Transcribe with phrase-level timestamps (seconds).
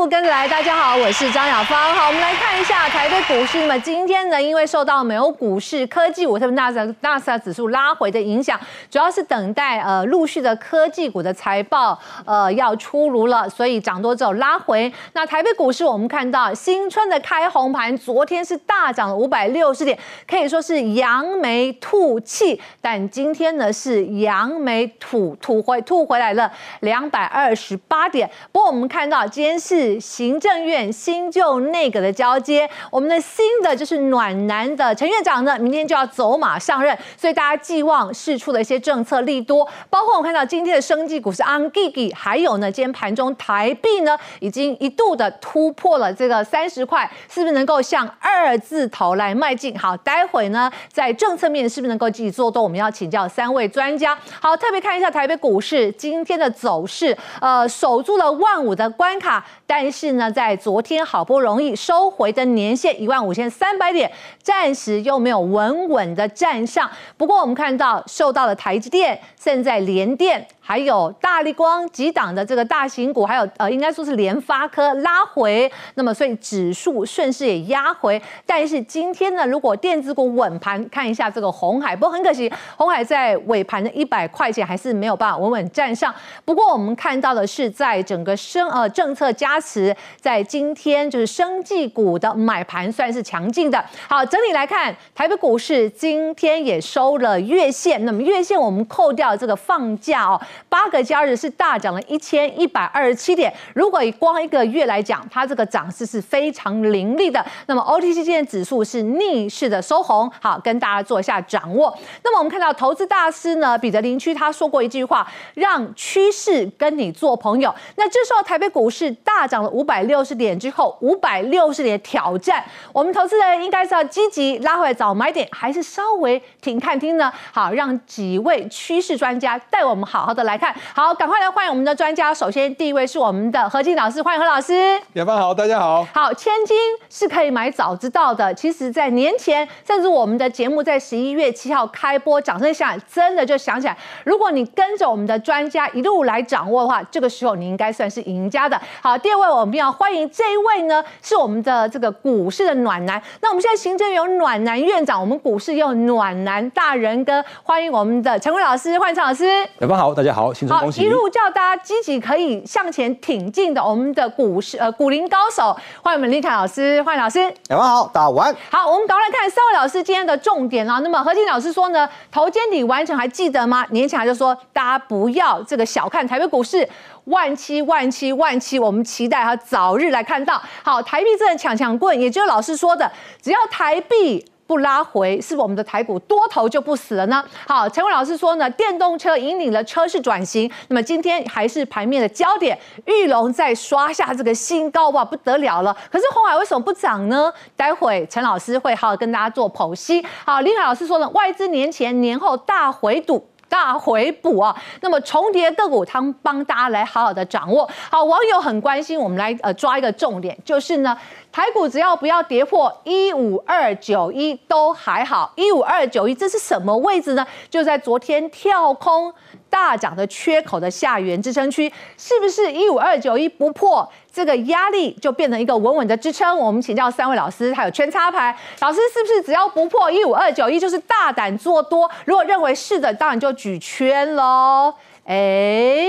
[0.00, 1.94] 富跟着来，大家好，我是张雅芳。
[1.94, 3.58] 好，我们来看一下台北股市。
[3.60, 8.58] 那么今天呢，因为受到美欧股市科技股特别纳斯纳斯达克指数拉回的影响，
[8.90, 14.90] 主要是等待呃陆续的科技股的财报呃要出炉了，所以涨多之后拉回。
[15.12, 22.58] 那台北股市我们看到新春的开红盘，昨天是大涨了五百六十点，可以说是扬眉吐气。
[22.80, 28.26] 但今天呢是扬眉吐吐回吐回来了两百二十八点。
[28.50, 29.89] 不过我们看到今天是。
[29.98, 49.76] 行政院新旧内阁的交接，我们的新的就是暖男的陈院长呢，明天就要走马上任，所以大家寄望释出的一些政策利多，包括我看到今天的生技股是昂吉吉，还有呢，今天盘中台币呢已经一度的突破了这个三十块，是不是能够向二字头来迈进？
[49.78, 52.62] 好，待会呢在政策面是不是能够继续做多？
[52.62, 54.16] 我们要请教三位专家。
[54.40, 59.44] 好，特别看一下台北股市今天的走势，呃，守住了万五的关卡。
[59.66, 66.90] 但但是呢，在昨天好不容易收回的年限一万五千三百点，暂时又没有稳稳的站上。
[67.16, 70.46] 不过我们看到，受到了台积电、现在联电。
[70.62, 78.20] 还有大力光几档的这个大型股，还有呃，应该说是联发科拉回，那么所以指数顺势也压回。
[78.46, 86.14] 但是今天呢，如果电子股稳盘，看一下这个红海，不过很可惜，红海在尾盘的一百块钱还是没有办法稳稳站上。
[86.44, 93.84] 不过我们看到的是，在整个生呃政策加持，在今天就是生技股的买盘算是强劲的。
[94.08, 100.40] 好，整体来看，台北股市今天也收了月线，那么月线我们扣掉这个放假哦。
[100.68, 103.52] 八个交易日是大涨了一千一百二十七点。
[103.74, 107.44] 如果以光一个月来讲，它这个涨势是非常凌厉的。
[107.66, 111.96] 那么 OTC 今天指数是逆势的收红，好，跟大家做一下掌握。
[112.22, 117.74] 那么我们看到投资大师呢，彼得林区他说过一句话：让趋势跟你做朋友。
[117.96, 127.32] 那这时候台北股市大涨了五百六十点之后，五百六十点挑战，我们投资人应该是要积极拉回来找买点，还是稍微停看听呢？
[127.52, 130.50] 好，让几位趋势专家带我们好好的来。
[130.50, 132.34] 来看好，赶快来欢迎我们的专家。
[132.34, 135.00] 首先，第一位是我们的何金老师，欢迎何老师。
[135.12, 136.04] 雅芳好，大家好。
[136.12, 136.76] 好，千金
[137.08, 138.52] 是可以买早知道的。
[138.54, 148.76] 其实，在年前，甚至我们的节目在十一月七号开播，掌声响，真的就想起来，如果你跟着我们的专家一路来掌握的话，这个时候你应该算是赢家的。
[149.00, 153.22] 好，第二位我们要欢迎这一位呢，是我们的这个股市的暖男。
[153.40, 159.46] 那我们现在行政有暖男院长，我们股市有暖男大人哥，欢迎我们的陈伟老师，欢迎陈老师。
[159.78, 160.52] 雅芳好，大家好。
[160.68, 167.40] 好，一路叫大家积极可以向前挺进的，我们的股市呃股林高手，欢迎我们立凯老师，欢迎老师。
[167.68, 168.56] 大家好，大家晚安。
[168.70, 170.98] 好，我们赶快来看三位老师今天的重点啊。
[171.00, 173.86] 那么何金老师说呢，头肩底完成，还记得吗？
[173.90, 176.88] 年前就说大家不要这个小看台北股市，
[177.24, 180.60] 万七万七万七，我们期待它早日来看到。
[180.82, 183.10] 好，台币真的抢抢棍，也就是老师说的，
[183.42, 184.44] 只要台币。
[184.70, 187.44] 不拉回，是我们的台股多头就不死了呢？
[187.66, 190.70] 好，陈伟老师说呢，电动车引领了车市转型。
[190.86, 195.92] 那么今天还是盘面的焦点，玉龙再刷下这个新高哇，不得了了。
[196.08, 197.52] 可是红海为什么不涨呢？
[197.74, 200.24] 待会陈老师会好好跟大家做剖析。
[200.44, 203.44] 好，林海老师说呢，外资年前年后大回赌。
[203.70, 207.88] 大回补啊，那么重叠个股，他们帮大家来好好的掌握。
[208.10, 211.16] 好，网友很关心，我们来呃抓一个重点，就是呢，
[211.52, 217.46] 台股只要不要跌破一五二九一都还好，一五二九一这是什么位置呢？
[217.70, 219.32] 就在昨天跳空
[219.70, 224.06] 大涨的缺口的下缘支撑区，是不是一五二九一不破？
[224.32, 226.56] 这个压力就变成一个稳稳的支撑。
[226.56, 232.10] 我们请教三位老师，还有圈叉牌老师，是不是只要不破一五二九一就是大胆做多？
[232.24, 234.94] 如果认为是的，当然就举圈喽。
[235.24, 236.06] 哎，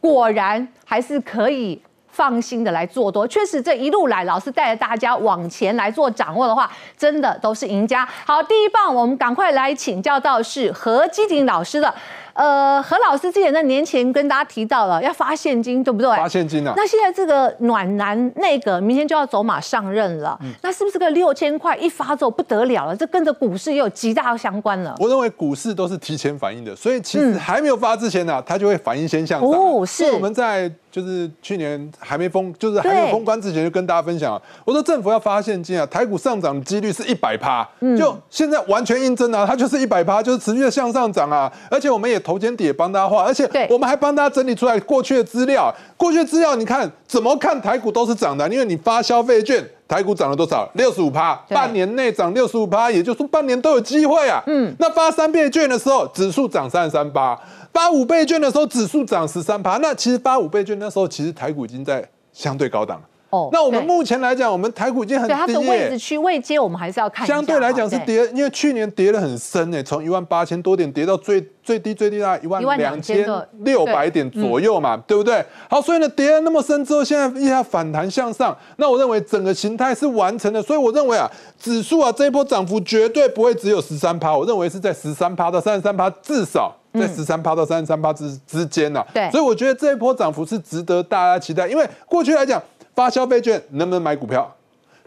[0.00, 3.26] 果然还是可以放心的来做多。
[3.26, 8.08] 确实这一路来，老师带着大家往前来做掌握的话，真的都是赢家。
[8.26, 11.94] 好，第一棒我们赶快来请教到是何基廷老师的。
[12.38, 16.08] 呃，何老师之前在年前跟大家提到了要发现金，对不对？
[16.16, 16.72] 发现金啊！
[16.76, 22.94] 那现在这个暖男那个明天就要走马上任了，嗯、那是不是个六千块一发走不得了了？
[22.94, 24.94] 这跟着股市也有极大相关了。
[25.00, 29.50] 我认为股市都是提前反应的，所以其实还没有发之前呢、啊，它就会反应先向上。
[29.50, 30.04] 哦，是。
[30.04, 37.68] 所以我们在就是去年还没封，就是还没有封关之前，就跟大家分享啊，我说政府要发现金啊，台股上涨的几率是一百趴，
[37.98, 42.22] 就现在完全印证啊，它就是一百趴，就是持续的向上涨啊，而且我们也。
[42.28, 45.74] 头肩底也帮大家画，而且我们还帮大家整理出来过去的资料。
[45.96, 50.68] 过去的资料你看怎么看台股都是涨的，因为你发消费券，台股涨了多少？
[50.74, 54.42] 六十五趴，半年内涨六十五趴，也就是说半年都有机会啊。
[54.46, 57.34] 嗯，那发三倍券的时候，指数涨三十三趴；
[57.72, 59.78] 发五倍券的时候，指数涨十三趴。
[59.78, 62.06] 那其实发五倍券那时候，其实台股已经在。
[62.30, 63.02] 相对高档。
[63.30, 67.26] 哦，那我们目前来讲，我们台股已经很低它的位置区位阶，我们还是要看。
[67.26, 73.28] 相对来讲是跌，因为去年跌得很深诶，从一万八千多点跌到最最低最低大概一万两千
[73.58, 75.44] 六百点左右嘛，对不对？
[75.68, 80.62] 好，所以呢，跌了那么深之后，现在一下反弹向上，那我认为整个形态是完成的。
[80.62, 89.04] 所以我认为啊，指数啊这一波涨幅绝对不会只有十三趴，我认为是在十三趴到三十三趴，至少在十三趴到三十三趴之之间呐。
[89.12, 92.62] 对，所以我觉得这一波涨幅是值得大家期待，因为过去来讲。
[92.98, 94.52] 发消费券能不能买股票？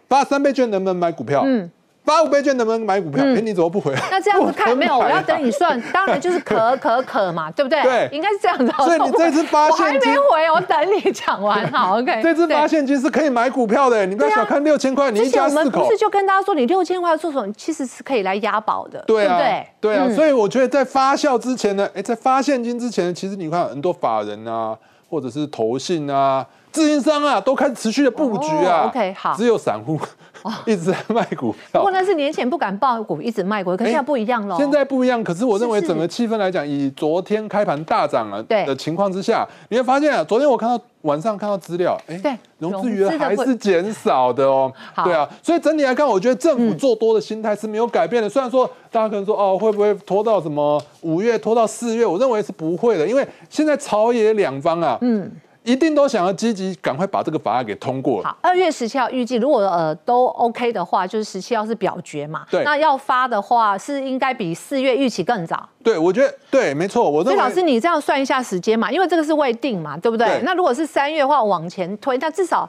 [0.07, 1.41] 发三倍券能不能买股票？
[1.45, 1.69] 嗯，
[2.05, 3.21] 发五倍券能不能买股票？
[3.21, 3.93] 哎、嗯，你怎么不回？
[4.09, 4.97] 那这样子 看没有？
[4.97, 5.77] 我要等你算。
[5.91, 7.83] 当然就是可可可嘛， 对不对？
[7.83, 8.65] 对，应该是这样子。
[8.77, 11.69] 所以你这次发现金，我还没回，我等你讲完。
[11.69, 12.19] 好，OK。
[12.23, 15.63] 这次发现金是可以买股票的，你不要小看六千块，你一家四口。
[15.65, 17.51] 之前我们不是就跟大家说，你六千块做什么？
[17.57, 19.67] 其实是可以来押宝的，对啊，对不对？
[19.81, 24.77] 对啊，所以我觉得在发酵之前呢，哎，在发现金之前，其实你看很多法人啊，
[25.09, 26.47] 或者是投信啊。
[26.71, 28.83] 自营商啊，都开始持续的布局啊。
[28.83, 29.35] Oh, OK，好。
[29.35, 30.00] 只有散户
[30.65, 31.59] 一直在卖股票。
[31.73, 34.56] 不过那是年前不敢爆股，一直卖股，可是现在不一样了。
[34.57, 44.71] 现在不一样，可是我认为整个气氛来讲，以昨天开盘大涨了的情况之下，你会发现啊，昨天我看到晚上看到资料，哎，对，融资余额还是减少的哦。
[45.03, 48.29] 对啊，所以整体来看，我觉得政府做多的心态是没有改变的。
[48.29, 52.06] 虽然说大家可能说哦，会不会拖到什么五月，拖到四月？
[52.06, 55.29] 我认为是不会的，因为现在朝野两方啊，嗯。
[55.63, 58.23] 一定都想要积极，赶快把这个法案给通过。
[58.23, 62.45] 好，二月十七号预计，如果呃都 OK 的话，就是十七号是表决嘛。
[62.49, 62.63] 对。
[62.63, 65.69] 那要发的话，是应该比四月预期更早。
[65.83, 67.09] 对，我觉得对，没错。
[67.09, 67.23] 我。
[67.23, 70.27] 所以老师，你这样算一下时间嘛，因为这个是未定嘛，对不对？
[70.27, 70.41] 对。
[70.43, 72.67] 那如果是三月的话，往前推，那至少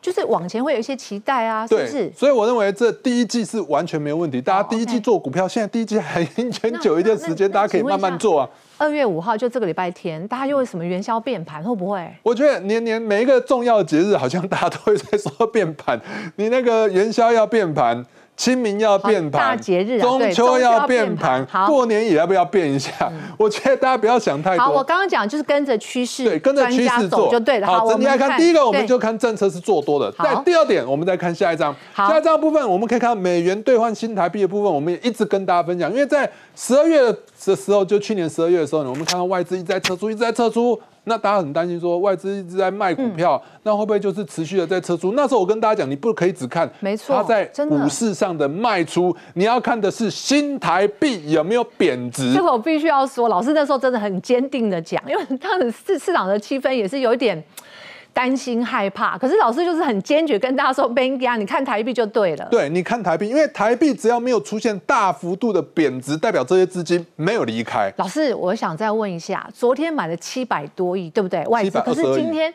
[0.00, 2.10] 就是往前会有一些期待啊，是不是？
[2.12, 4.40] 所以我认为这第一季是完全没有问题。
[4.40, 8.48] 大家第一季做股票，现在第一季还很久一段时间，大家可以慢慢做啊。
[8.78, 11.62] 二月五号就这个礼拜天，大家又为什么元宵变盘？
[11.62, 12.08] 会不会？
[12.22, 16.00] 我觉得年年每一个重要的节日，好像大家都会在说变盘。
[16.36, 18.04] 你那个元宵要变盘。
[18.36, 22.90] 清明要变盘，大节日，中秋要变盘，过年也要不要变一下？
[23.38, 24.64] 我觉得大家不要想太多。
[24.64, 27.66] 好，我刚刚讲就是跟着趋势，对，跟着趋势做就对了。
[27.66, 30.12] 好，整体来看，第一个我们就看政策是做多的。
[30.22, 31.74] 在第二点，我们再看下一张。
[31.94, 37.18] 下一张部分，我们可以看到美元兑换新台币的部分，我们也一直跟大家分享，因为在十二月的
[37.54, 40.80] 时候，就去年十二月的时候呢，我们看到外资一直在撤出，一直在撤出。
[41.04, 45.12] 那大家很担心说外资一直在卖股票，嗯、那会不会就是持续的在撤出？
[45.12, 52.32] 那时候我跟大家讲，你不可以只看，没错，它在股市上的卖出，你要看的是新台币有没有贬值。
[52.34, 57.40] 这个我必须要说，老师那时候真的很坚定的讲，因为当时市市场的气氛也是有一点。
[58.16, 62.48] 担心害怕，可是老师就是很坚决跟大家说，Benga，你看台币就对了。
[62.50, 67.92] 对，你看台币，因为台币只要没有出现大幅度的贬值，代表这些资金没有离开。
[67.98, 71.44] 老师，我想再问一下，昨天买了七百多亿，对不对？
[71.44, 72.50] 外资，可是今天。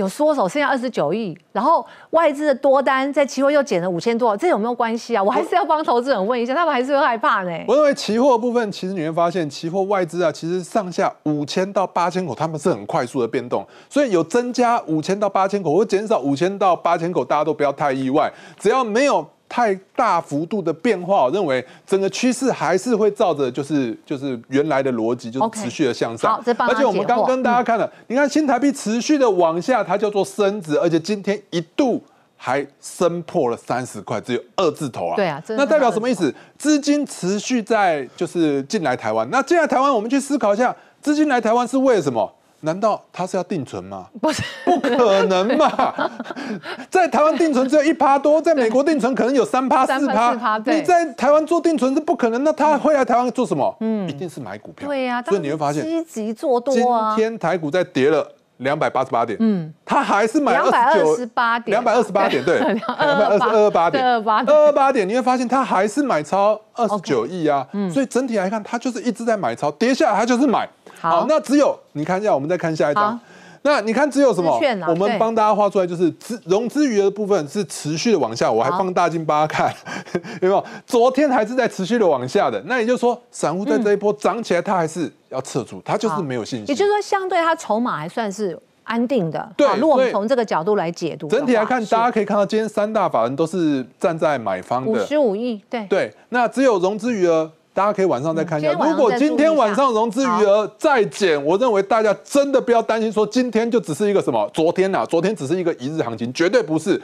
[0.00, 5.22] 有缩手，剩下二十九亿，然后外资的多单在期货又减了五千多，这有没有关系啊？
[5.22, 7.50] 我还是要帮投资人问一下，他们还是会害怕呢。
[7.68, 19.26] 我认为期货部分，其实你会发现，期货外资啊，其实上下五千到八千口，他们是很快速的变动，所以有增加五千到八千口，或减少五千到八千口，大家都不要太意外，只要没有。
[19.50, 26.40] 太大幅度的变化，我认为整个趋势还是会照着就是就是原来的逻辑，就是持续的向上。
[26.40, 32.00] Okay, 而且我们刚跟大家看了，嗯、你看新台币持续的往下，它叫做升值，而且今天一度
[32.36, 35.16] 还升破了三十块，只有二字头啊。
[35.16, 36.32] 对啊，那代表什么意思？
[36.56, 39.28] 资金持续在就是进来台湾。
[39.30, 42.32] 那进来台湾，我们去思考一下，资金来台湾是为了什么？
[42.62, 44.06] 难道他是要定存吗？
[44.20, 46.10] 不是，不可能嘛！
[46.90, 50.58] 在台湾定存只有一趴多，在美国定存可能有三趴四趴。
[50.66, 53.74] 你在台湾做定存是不可能，那他会来台湾做什么？
[53.80, 54.86] 嗯，一定是买股票。
[54.86, 56.74] 对呀，所以你会发现积极做多。
[56.74, 56.84] 今
[57.16, 58.26] 天台股在跌了
[58.58, 67.66] 两百八十八点，嗯，他还是买两百二十八点，两百二十八点，对， 两百二十二八点，二二八点，你会发现他还是买超二十九亿啊。
[67.90, 70.68] 所以整体来看，他就是一直在买超，跌下来他就是买。
[71.00, 73.18] 好，那只有你看一下，我们再看下一张。
[73.62, 74.58] 那你看只有什么？
[74.88, 78.50] 我们帮大家画出来，就是资融资余额的部分是持续的往下。
[78.50, 79.74] 我还放大镜帮大家看，
[80.40, 80.64] 有没有？
[80.86, 82.58] 昨天还是在持续的往下的。
[82.64, 86.68] 那也就是说，散户在这一波涨起来，他还是要撤出，他就是没有信心。
[86.68, 89.52] 也就是说，相对他筹码还算是安定的。
[89.58, 95.60] 对，如果我们从这个角度来解读，整体来看，大家可以看到今天三大法人都是站在买方的，五十五亿。
[95.68, 97.52] 对对，那只有融资余额。
[97.80, 98.72] 大家可以晚上再看一下。
[98.72, 104.46] 如果今天晚上融资余额再减，我认为大家真的不要担心，说今天就只是一个什么？
[104.52, 107.00] 昨天啊，昨天只是一个一日行情，绝对不是。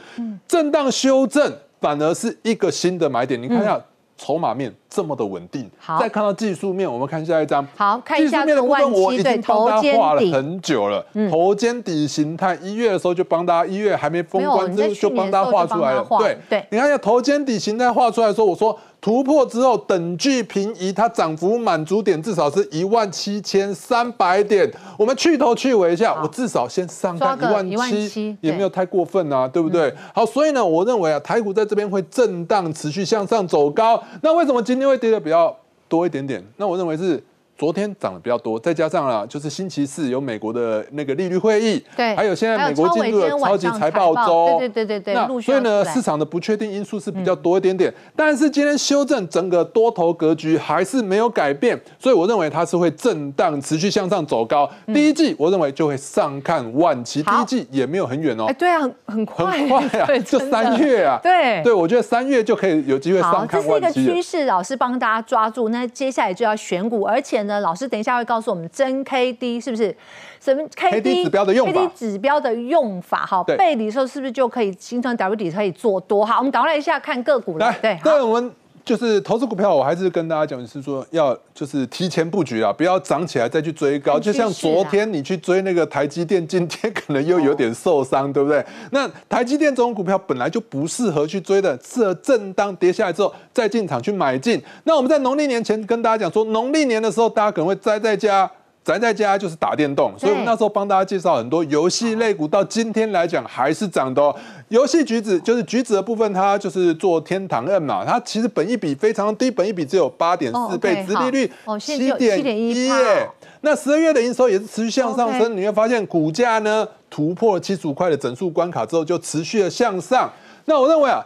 [0.47, 3.41] 震荡修正反而是一个新的买点。
[3.41, 3.81] 你看一下
[4.15, 5.67] 筹码面这么的稳定。
[5.79, 7.67] 好，再看到技术面，我们看下一张。
[7.75, 11.03] 好，看一下技术面的部分，我已经帮大家画了很久了。
[11.13, 16.05] 嗯、头肩底形态，一月的时候就帮大家，一月还没封关就就帮大家画出来了。
[16.19, 18.77] 对对，你看一下头肩底形态画出来的时候，我说。
[18.99, 24.69] 突破之后，等距平移，它涨幅满足点至少是一万七千三百点。
[24.97, 29.93] 我们去头去尾一下，我至少先上到一万七，也没有太过分啊，对不对？
[30.13, 34.03] 好，所以呢，我认为啊，台股在这边会震荡，持续向上走高。
[34.21, 35.55] 那为什么今天会跌的比较
[35.87, 36.43] 多一点点？
[36.57, 37.23] 那我认为是。
[37.57, 45.13] 昨天涨得比较多，再加上啊就是星期四有美国的那个利率会议，对，还有现在美国进入了超级财报周，对对对对对。
[45.15, 54.69] 那所以呢，市场的不确定因素是比较多一点点，嗯、但是今天修正整个多头格局还是没有改变，所以我认为它是会震荡持续向上走高。
[54.85, 61.63] 嗯、第一季我认为就会上看万期，第一季也没有很远哦，哎，对啊，很很快，很快啊， 对就三月啊，对。
[61.63, 63.87] 对，我觉得三月就可以有机会上看万七。
[63.87, 68.27] 这是一个趋势，老师帮大家抓住，那接下来就要选股，而且呢，老师等一下会。
[68.27, 69.95] 告诉我们真 K D 是不是
[70.41, 76.25] 什么 K D 指标的用法？K D 指标的用法哈，背离的时候是不是就可以形成 W 底可以做多？
[76.25, 78.51] 好，我们赶快来一下看个股了，对，对，我们
[78.87, 84.17] 就是投资股票，我还是跟大家讲，是说要就是提前布局啊，不要涨起来再去追高。
[84.17, 88.65] 就像昨天你去追那个台积电，今天可能又有点受伤，对不对？
[88.91, 94.63] 那台积电这种股票本来就不适合去追的，适合震荡跌下来之后再进场去买进。
[94.85, 98.49] 那我们在农历年前跟大家讲说，农历年的时候大家可能会宅在家。
[98.87, 104.33] 宅在家就是打电动，所以我们那时候帮大家介绍很多游戏类股，到今天来讲还是涨的哦。
[104.69, 113.29] 游戏橘子就是橘子的部分，它就是做天堂 M 嘛，它其实本一比非常低，本一比只有八点四倍，殖利率七点一耶。
[113.59, 120.31] 那十二月的营收也是持续向上升，你会发现股价呢突破了七十五块的整数关卡之后，就持续的向上。
[120.63, 121.21] 那我认为啊，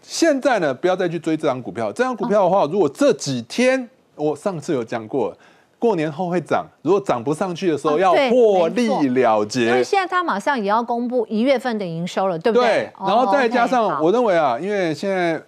[0.00, 5.36] 现在呢不要再去追这张股票，这张股票的话，如果这几天我上次有讲过。
[5.80, 9.64] 过年后会涨，如果涨不上去的时候，要获利了结。
[9.66, 12.68] 因为现在它马上也要公布一月份的营收了，对不对？
[12.68, 15.42] 对，然后再加上，我认为啊，因为现在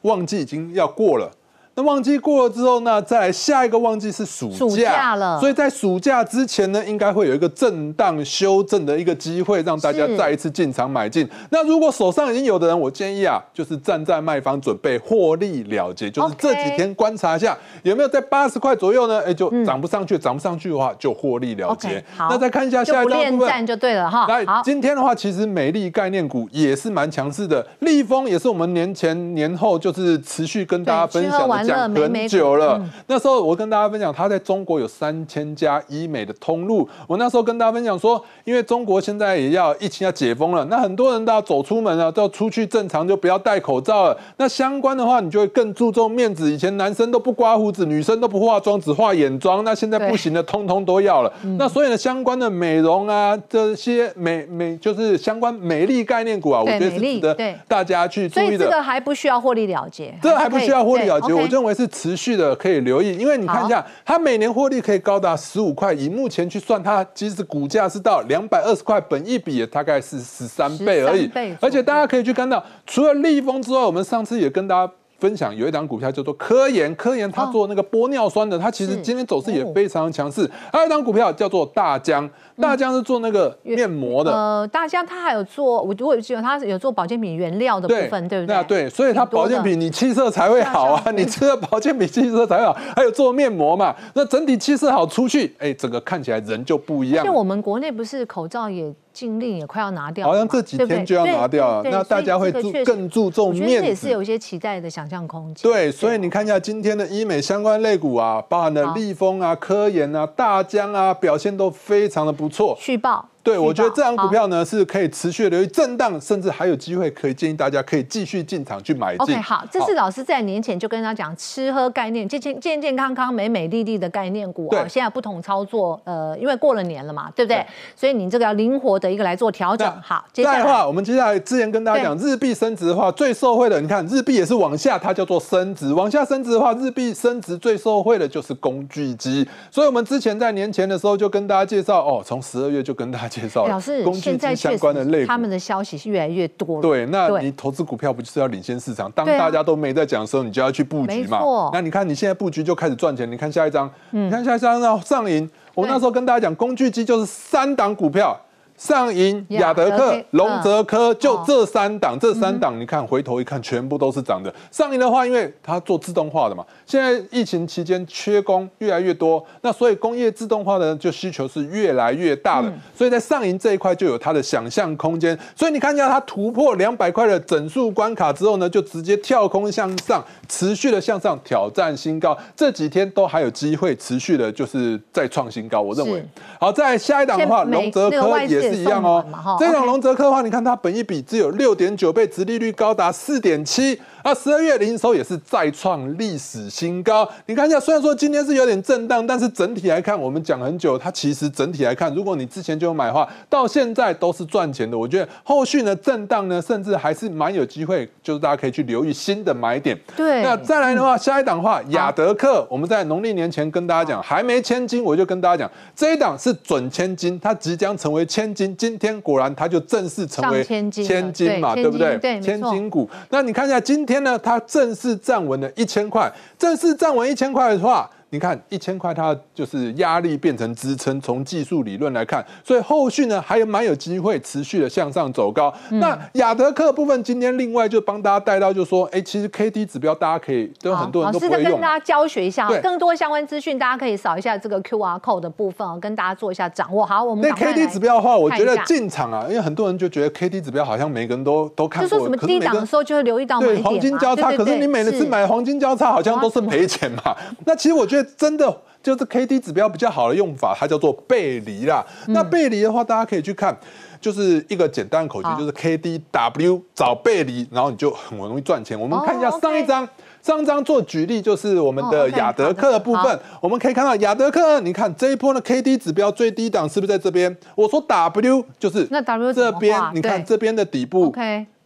[0.00, 1.30] 旺季已经要过了。
[1.76, 5.40] 那旺季过了之后呢，再来下一个旺季是暑假，暑假了。
[5.40, 11.28] 所以在暑假之前呢，应该会有一个震荡修正的一个机会，让大家再一次进场买进。
[11.50, 19.20] 那如果手上已经有的人，我建议啊，就是站在卖方准备获利了结，就是这几天观察一下有没有在八十块左右呢？
[19.26, 22.02] 哎，就涨不上去，涨不上去的话就获利了结。
[22.16, 24.28] 好，那再看一下下一张部分，就，就对了哈。
[24.28, 31.63] 来，今天的话，其实美丽概念股也是蛮强势的，立丰也是我们年前年后就是持续跟大家分享的。
[31.66, 36.88] 讲很久了，那时候我跟大家分享，他在中国有三千家医美的通路。
[37.06, 44.16] 我那时候跟大家分享说，因为中国现在也要疫情要解封了，那很多人都要走出门了，都要出去正常就不要戴口罩了。
[44.36, 46.50] 那相关的话，你就会更注重面子。
[46.50, 49.64] 以前男生都不刮胡子，女生都不化妆，只化眼妆。
[49.64, 51.32] 那现在不行的，通通都要了。
[51.58, 58.48] 那所以呢，相关的美容啊，这些美美就是相关美丽概念股啊，我觉得是值得大家去注意的。
[58.48, 61.88] 所以这个还不需要获利了结，这还不需要获利了结，我认为是。
[61.94, 71.30] 持续的可以留意，因为你看一下，它每年获利可以高达十五块，以目前去算，它即使股价是到两百二十块，本一比也大概是十三倍而已。
[71.60, 74.92] 而且大家可以去看到，除了立丰之外，我们上次也跟大家。
[75.24, 80.46] 分享有一档股票叫做科研，科研它做那个玻尿酸的，它其实今天走势也非常强势。
[80.70, 82.28] 还有一档股票叫做大江，
[82.60, 84.30] 大江是做那个面膜的。
[84.30, 88.54] 呃，大江它还有做，我如果记得它有做保健品原料的部分，对不对？
[88.54, 92.76] 那对，所以它保健品你气色才会好啊，你吃了保健品气色才会好。
[92.94, 97.24] 还有做面膜嘛，那整体气色好出去，哎，整个看起来人就不一样。
[97.24, 98.94] 而且我们国内不是口罩也。
[99.14, 101.88] 禁令也快要拿掉，好像这几天就要拿掉了。
[101.88, 105.62] 那大家会注更注重面子，这也是有一些期待的想象空间。
[105.62, 112.76] 对，所以你看一下今天的医美相关类股啊，包含了立丰啊、科研啊、大疆啊，表现都非常的不错。
[112.78, 113.28] 续报。
[113.44, 119.34] 对，我觉得这张股票呢是可以持续留意震荡，甚至还有机会可以建议大家可以继续进场去买进。
[119.34, 124.88] OK，好，这是老师在年前就跟他讲吃喝概念，健健健健康康、美美丽丽的概念股啊。
[124.88, 127.62] 现在不同操作，呃，因为过了年了嘛，对不对？
[127.94, 129.86] 所以你这个要灵活的一个来做调整。
[130.02, 139.46] 好，接下来的话，我们接下来之前跟大家讲日币升值的话，最受惠的，你看日币也是往下，它叫做升值，往下升值的话，日币升值最受惠的就是工具机。
[139.70, 143.66] 所以我们之前在年前的时候就跟大家介绍哦，从十二月就跟大家介绍
[144.04, 146.82] 工具机相关的类，他们的消息是越来越多了。
[146.82, 149.10] 对，那你投资股票不就是要领先市场？
[149.10, 151.40] 当大家都没在讲的时候，你就要去布局嘛。
[151.72, 153.28] 那你看你现在布局就开始赚钱。
[153.30, 155.50] 你看下一张，你看下一张，上影。
[155.74, 158.38] 我那时候跟大家讲，工具机就是三档股票，
[158.76, 164.52] 上银、亚德克、龙泽科，就这三档，这三档你看回头一看，全部都是涨的。
[164.70, 175.38] 上银的话，因为它做自动化的嘛，现在疫情期间缺工越来越多，那所以工业自动化的就需求是越来越大的，所以在上银这一块就有它的想象空间。
[175.54, 182.36] 所以你看一下它突破两百块的整数关卡之后呢，就直接跳空向上，持续的向上挑战新高。
[182.56, 185.80] 这几天都还有机会持续的，就是再创新高。
[185.80, 186.24] 我认为，
[186.58, 189.24] 好，在下一档的话，龙泽科也是一样哦。
[189.58, 194.00] 这档龙泽科的话，你看它本益比只有六点九倍，殖利率高达四点七。
[194.26, 197.28] 那十二月营收也是再创历史新高。
[197.44, 204.96] 你看一下，虽然说今天是有点震荡，但是整体来看，我们讲很久，它其实整体来看，如果你之前就有买的话，到现在都是赚钱的。
[204.96, 209.94] 我觉得后续呢，震荡呢，甚至还是蛮有机会，就是大家可以去留意新的买点。
[210.16, 210.42] 对。
[210.42, 218.74] 那再来的话，下一档的话，亚德克，我们在农历年前跟大家讲，还没千金，我就跟大家讲，这一档是准千金，它即将成为千金。
[218.76, 222.16] 今天果然，它就正式成为千金嘛，对不对？
[222.16, 223.06] 对，千金股。
[223.28, 224.14] 那你看一下今天。
[224.14, 226.32] 天呢，它正式站稳了一千块。
[226.56, 231.20] 正式站稳一千块的话，你看一千块，它就是压力变成支撑。
[231.20, 235.72] 从技术理论来看，所以后续呢还有蛮有机会持续的向上走高。
[235.90, 241.62] 嗯、那亚德克部分今天另外就帮大家带到，就说，哎、欸，其实 K D 指标大家可以都很多人都不会用。
[241.62, 247.06] 老师跟大家教学一下，更多相关资讯大家可以扫一下这个 Q R code 的部分，跟大家做一下掌握。
[247.06, 257.36] 好，我们对 K D 指标的话，我觉得进场啊，因为很多人就觉得 K D 指标好像每个人都都看过，就说什么低档的时候就会留意到对黄金交叉，可是你每次买黄金交叉好像都是赔钱嘛。
[257.64, 258.80] 那其实我觉得真的。
[259.02, 262.02] 就是 K D 指标比较好的用法，它叫做背离啦。
[262.26, 263.78] 嗯、那背离的话，大家可以去看，
[264.18, 268.98] 就是一个简单的口诀，就是 K D W 找背离，然后你就很容易赚钱。
[268.98, 270.08] 我们看一下上一张，
[270.40, 273.38] 上一张做举例，就是我们的雅德克的部分。
[273.60, 277.54] 我们可以看到雅德克，你看这一波的 K D 指标最低档是不是在这边？
[277.74, 281.30] 我说 W 就是那 W 这边，你看这边的底部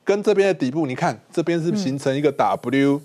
[0.04, 2.94] 跟这边的底部，你看这边是形成一个 W。
[2.94, 3.00] 嗯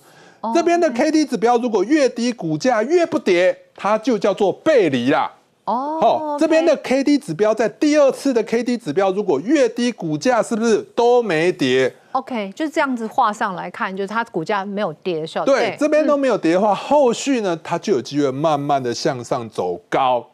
[0.54, 5.32] 这边的 K D 指标如果越低，股价越不跌，它就叫做背离啦。
[5.66, 15.46] 哦，好，这边的 K D 指标在第二次的 K D 指标如果越低，股价是不是都没跌？OK，就是这样子画上来看，就是它股价没有跌的时候。
[15.46, 20.28] 对，这边都没有跌的话，后续呢，它就有机会慢慢的向上走高，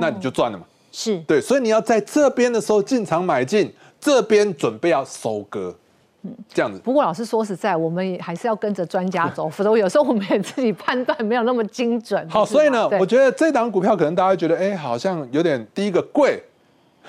[0.00, 0.64] 那你就赚了嘛。
[0.92, 5.74] 是对，所以你要在这边的时候进场买进，这边准备要收割。
[6.22, 6.78] 嗯，这样子。
[6.80, 12.28] 不过老师说实在，我们还是要跟着专家走， 否则有时候我们也自己判断没有那么精准。
[12.28, 16.42] 好，所以呢，我觉得这档股票可能大家觉得，哎，好像有点第一个贵，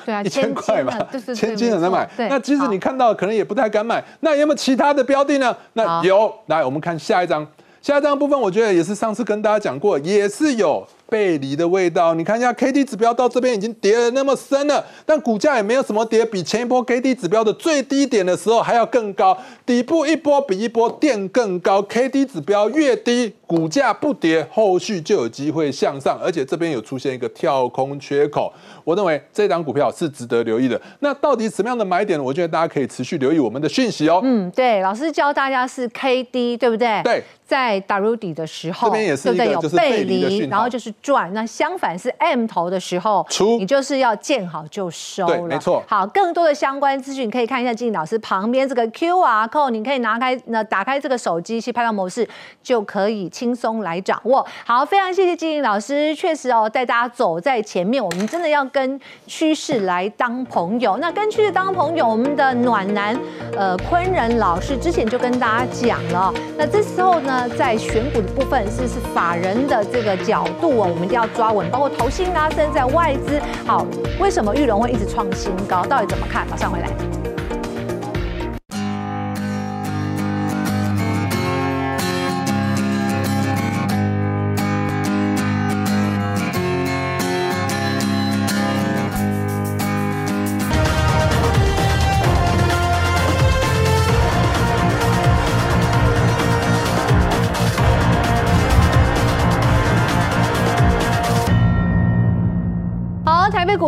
[0.06, 0.94] 对啊，一千块嘛，
[1.36, 2.10] 千金很难买。
[2.18, 4.04] 那即使你看到可能也不太敢买。
[4.22, 5.56] 那有没有其他的标的呢？
[5.74, 7.46] 那有，来我们看下一张，
[7.82, 10.88] 下一张部分，我觉得也是上次跟大家讲过，也是有。
[11.12, 30.80] 背离的味道，你看一下 K D 指标到这边已经跌了那么深了，但股价也没有什么跌，比前一波 K D 指标的最低点的时候还要更高，底部一波比一波垫更高，K D 指标越低，股价不跌，后续就有机会向上，而且这边有出现一个跳空缺口，我认为这档股票是值得留意的。
[31.00, 32.22] 那到底什么样的买点？
[32.22, 34.22] 我觉得大家可以持续留意我们的讯息哦。
[34.24, 37.02] 嗯，对，老师教大家是 K D，对不对？
[37.04, 37.24] 对。
[37.52, 41.30] 在 W 底的时候，这边也是一个就是背离，然后就是赚。
[41.34, 45.42] 那相反是 M 头的时候，出你就是要见好就收了。
[45.42, 45.84] 没错。
[45.86, 52.26] 好，更多的相关资讯可以看一下金老师旁边这个 QR code，你可以拿开那打开这个手机去拍照模式，
[52.64, 54.48] 就可以轻松来掌握。
[54.66, 60.98] 好，非常谢谢金老师，确实哦，带大家走在前面，我们真的要跟趋势来当朋友。
[60.98, 63.18] 那跟趋势当朋友，我们的暖男
[63.56, 67.48] 呃坤仁老师之前就跟大家讲了，那这时候呢？
[67.58, 73.40] 在选股的部分，是是法人的这个角度哦，我们一定要抓稳，包括投信啊，甚至在外资。
[73.66, 73.86] 好，
[74.20, 75.84] 为什么玉龙会一直创新高？
[75.86, 76.48] 到底怎么看？
[76.48, 77.21] 马上回来。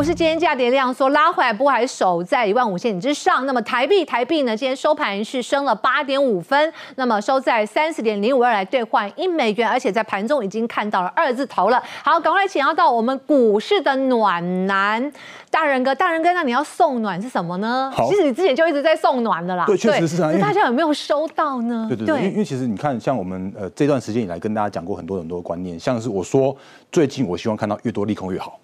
[0.04, 3.46] 股市今天价跌量缩拉回来，不过还守在一万五千点之上。
[3.46, 4.54] 那么台币，台币呢？
[4.58, 11.82] 今天收盘是升了八点五分，那么收在三十点零五二来兑换一美元，而且在盘中已经看到了二字头了。
[12.04, 15.10] 好，赶快请要到我们股市的暖男
[15.50, 17.90] 大人哥，大人哥，那你要送暖是什么呢？
[17.96, 19.64] 好其实你之前就一直在送暖的啦。
[19.66, 20.38] 对，确实是这样。
[20.42, 21.86] 大家有没有收到呢？
[21.88, 26.54] 对对对，对因为其实你看，像我们呃这段时间以来跟大家讲过很多很多观念，像是我说
[26.92, 28.60] 最近我希望看到越多利空越好。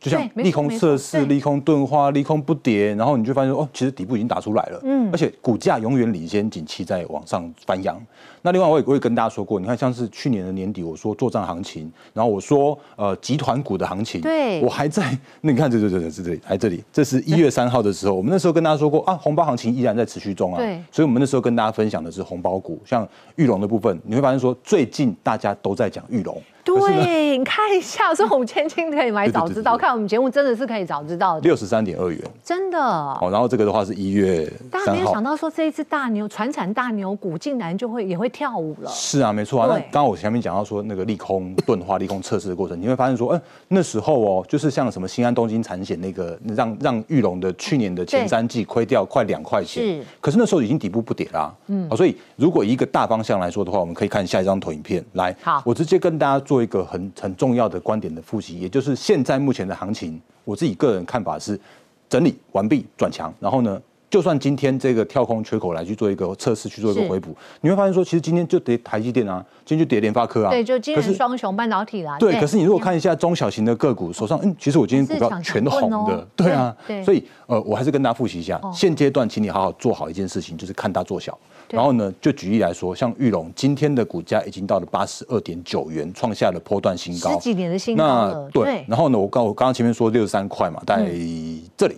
[0.00, 8.00] 就像利空测试、利空钝化、利空不跌，然后你就发现说，哦，其实底部已经打出来了，嗯，而且股价永远领先景气在往上翻扬。
[8.40, 26.42] 那另外我也我也跟大家说过，你看像是去年的年底，我说做账行情，然后我说呃集团股的行情，对，我还在，那你看这这这这这里，还这里，这是一月三号的时候，我们那时候跟大家说过啊，红包行情依然在持续中啊，对，所以我们那时候跟大家分享的是红包股，像玉龙的部分，你会发现说最近大家都在讲裕隆。
[26.78, 31.40] 对，你看一下，说红千金可以买 早知道，看我们节目真的是可以早知道的。
[31.40, 32.78] 六十三点二元，真的。
[32.78, 38.90] 哦，然后这个的话是一月，大家没有想到说这一次大牛传产大牛股竟然就会也会跳舞了。
[38.90, 39.66] 是啊，没错啊。
[39.68, 50.04] 那刚刚我前面讲到说那个利空钝化、利空测试的过程，你会发现说，嗯，那时候哦，就是像什么新安东京产险那个让让玉龙的去年的前三季亏掉快两块钱，是。
[50.20, 51.88] 可是那时候已经底部不跌啦，嗯。
[51.88, 55.34] 好所以如果以一个大方向来说的话，我们可以看下一张投影片来。
[55.42, 57.36] 好，我直接跟大家做一个很很。
[57.40, 61.58] 重要的观点的复习，也就是现在目前的行情，我自己个人看法是
[62.06, 72.18] 整理完毕转强，然后呢，就算今天这个跳空缺口来去做一个测试，去做一个回补，你会发现说，其实今天就跌台积电啊，今天就跌联发科啊，对，就今天双雄半导体啦。
[72.18, 81.38] 对，可是你如果看一下中小型的个股手上，嗯，其实我今天股票全红的，对啊，所以呃，我还是跟大家复习一下，现阶段请你好好做好一件事情，就是看大做小。
[81.70, 88.50] 然后呢，就举例来说，像玉龙今天的股价已经到了八十二点九元，创下了波段新高，十几年的新高了。
[88.52, 88.84] 对，对。
[88.88, 91.08] 然后呢，我刚我刚刚前面说六十三块嘛，在
[91.76, 91.96] 这里。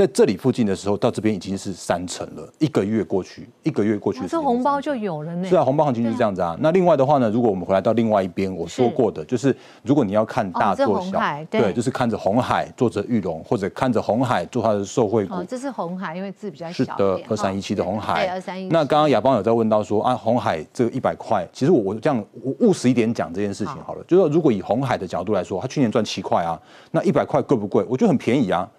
[0.00, 2.50] 在这里附近的时候，到这边已经是三成了。
[2.58, 5.46] 一个月过去，一个月过去，这红包就有了呢。
[5.46, 6.56] 是啊，红包行情就是这样子啊。
[6.58, 15.34] 那另外的话呢，如果我们回来到另外一边，我说过的，就是如果你要看大做小，对，就是看着红海做着玉龙，或者看着红海做它的受惠股。
[15.34, 16.72] 哦，这是红海，因为字比较小。
[16.72, 18.26] 是的，二三一七的红海。
[18.28, 18.68] 二三一。
[18.68, 26.58] 那刚刚雅芳有在问到说啊，红海这个一百块，其实我我这样我务实一点讲这件事情好了，就是说如果以红海的角度来说，它去年赚七块啊，
[26.90, 27.84] 那一百块贵不贵？
[27.86, 28.78] 我觉得很便宜啊，但。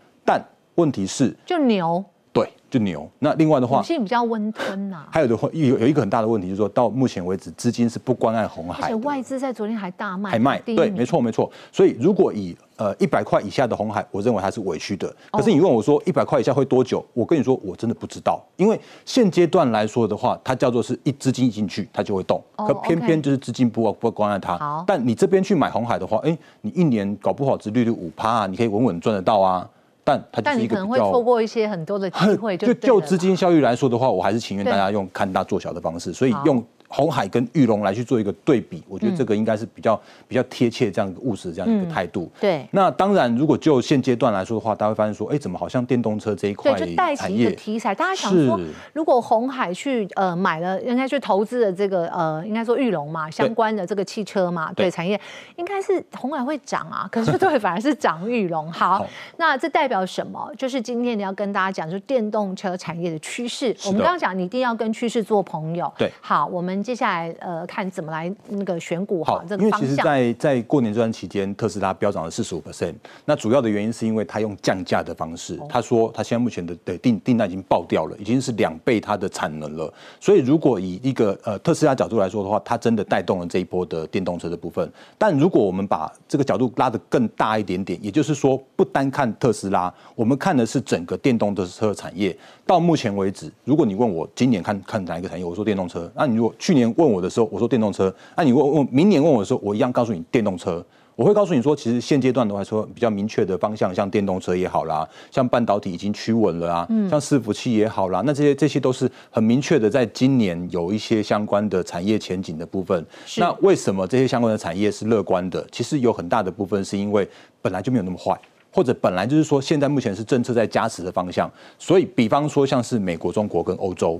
[0.81, 3.07] 问题是，就牛，对，就牛。
[3.19, 5.05] 那另外的话，女性比较温吞呐。
[5.11, 10.59] 还有的话，有有一个很大的问题，就是说到目前为止，资金是不关爱红海，而且外资在昨天还大卖，还卖。
[10.59, 11.51] 对，没错没错。
[11.71, 15.13] 所以如果以呃一百块以下的红海，我认为它是委屈的。
[15.31, 17.05] 可是你问我说一百块以下会多久？
[17.13, 18.41] 我跟你说，我真的不知道。
[18.55, 22.41] 因为现阶段来说的话，它叫做是一资金一进去，它就会动。
[22.55, 24.57] 可偏偏就是资金不不关爱它。
[24.57, 29.69] 好，但你这边去买红海的话，哎，你一年搞不好只利率五趴，你可以稳稳赚得到啊。
[30.03, 32.67] 但它就是一个比较，但你可能会错过一些很多的机会就。
[32.67, 36.63] 就就资金效益来说的话，我还是情愿大家用看大做小的方式，所以用。
[36.93, 42.29] 鸿海跟玉龙来去做一个对比，我觉得这个应该是比较比较贴切这样一个务实这样一个态度。
[42.39, 42.67] 对。
[42.71, 47.95] 那当然，如果就现阶段来说的话，大家会发现说，哎，怎么好像电动车这一块就带起一个题材？
[47.95, 48.59] 大家想说，
[48.91, 55.17] 如果红海去呃买了，应该去投资的这个呃，应该说玉龙嘛，相关的这个汽车嘛，对产业，
[55.55, 57.07] 应该是红海会涨啊。
[57.11, 58.69] 可是对，反而是涨玉龙。
[58.69, 60.51] 好，那这代表什么？
[60.57, 63.73] 就是今天你要跟大家讲，就是电动车产业的趋势。
[63.85, 65.89] 我们刚刚讲，你一定要跟趋势做朋友。
[65.97, 66.11] 对。
[66.19, 66.80] 好，我们。
[66.81, 69.63] 接下来呃，看怎么来那个选股哈，这个。
[69.63, 72.93] 因为其实在，在在过年这段期间，特斯拉飙涨了四十五 percent。
[73.25, 79.93] 那主要的原因是因为它用降价的方式，他说他现在目前的的订订单已经爆掉了，已经是两倍它的产能了。
[80.19, 84.91] 所以如果以一个呃特斯拉角度来说的话，它真的带动了这一波的电动车的部分。
[85.17, 92.35] 但如果我们把这个角度拉得更大一点点，也就是说不单看特斯拉，我们看的是整个电动的车产业。
[92.65, 96.09] 到目前为止，如果你问我今年看看哪一个产业，我说电动车。
[96.15, 98.13] 那你如果去年问我的时候，我说电动车。
[98.35, 100.83] 那你问问明年问我的时候，我一样告诉你电动车。
[101.17, 113.05] 我会告诉你说，其实现阶段的话说比较明确的方向，像电动车也好啦，像半导体已经趋稳了啊，像伺服器也好啦，那这些这些都是很明确的，在今年有一些相关的产业前景的部分。
[113.37, 115.63] 那为什么这些相关的产业是乐观的？
[115.71, 117.27] 其实有很大的部分是因为
[117.61, 118.35] 本来就没有那么坏。
[118.73, 124.17] 或者本来就是说，现在目前是政策在加持的方向，所以比方说像是美国、中国跟欧洲，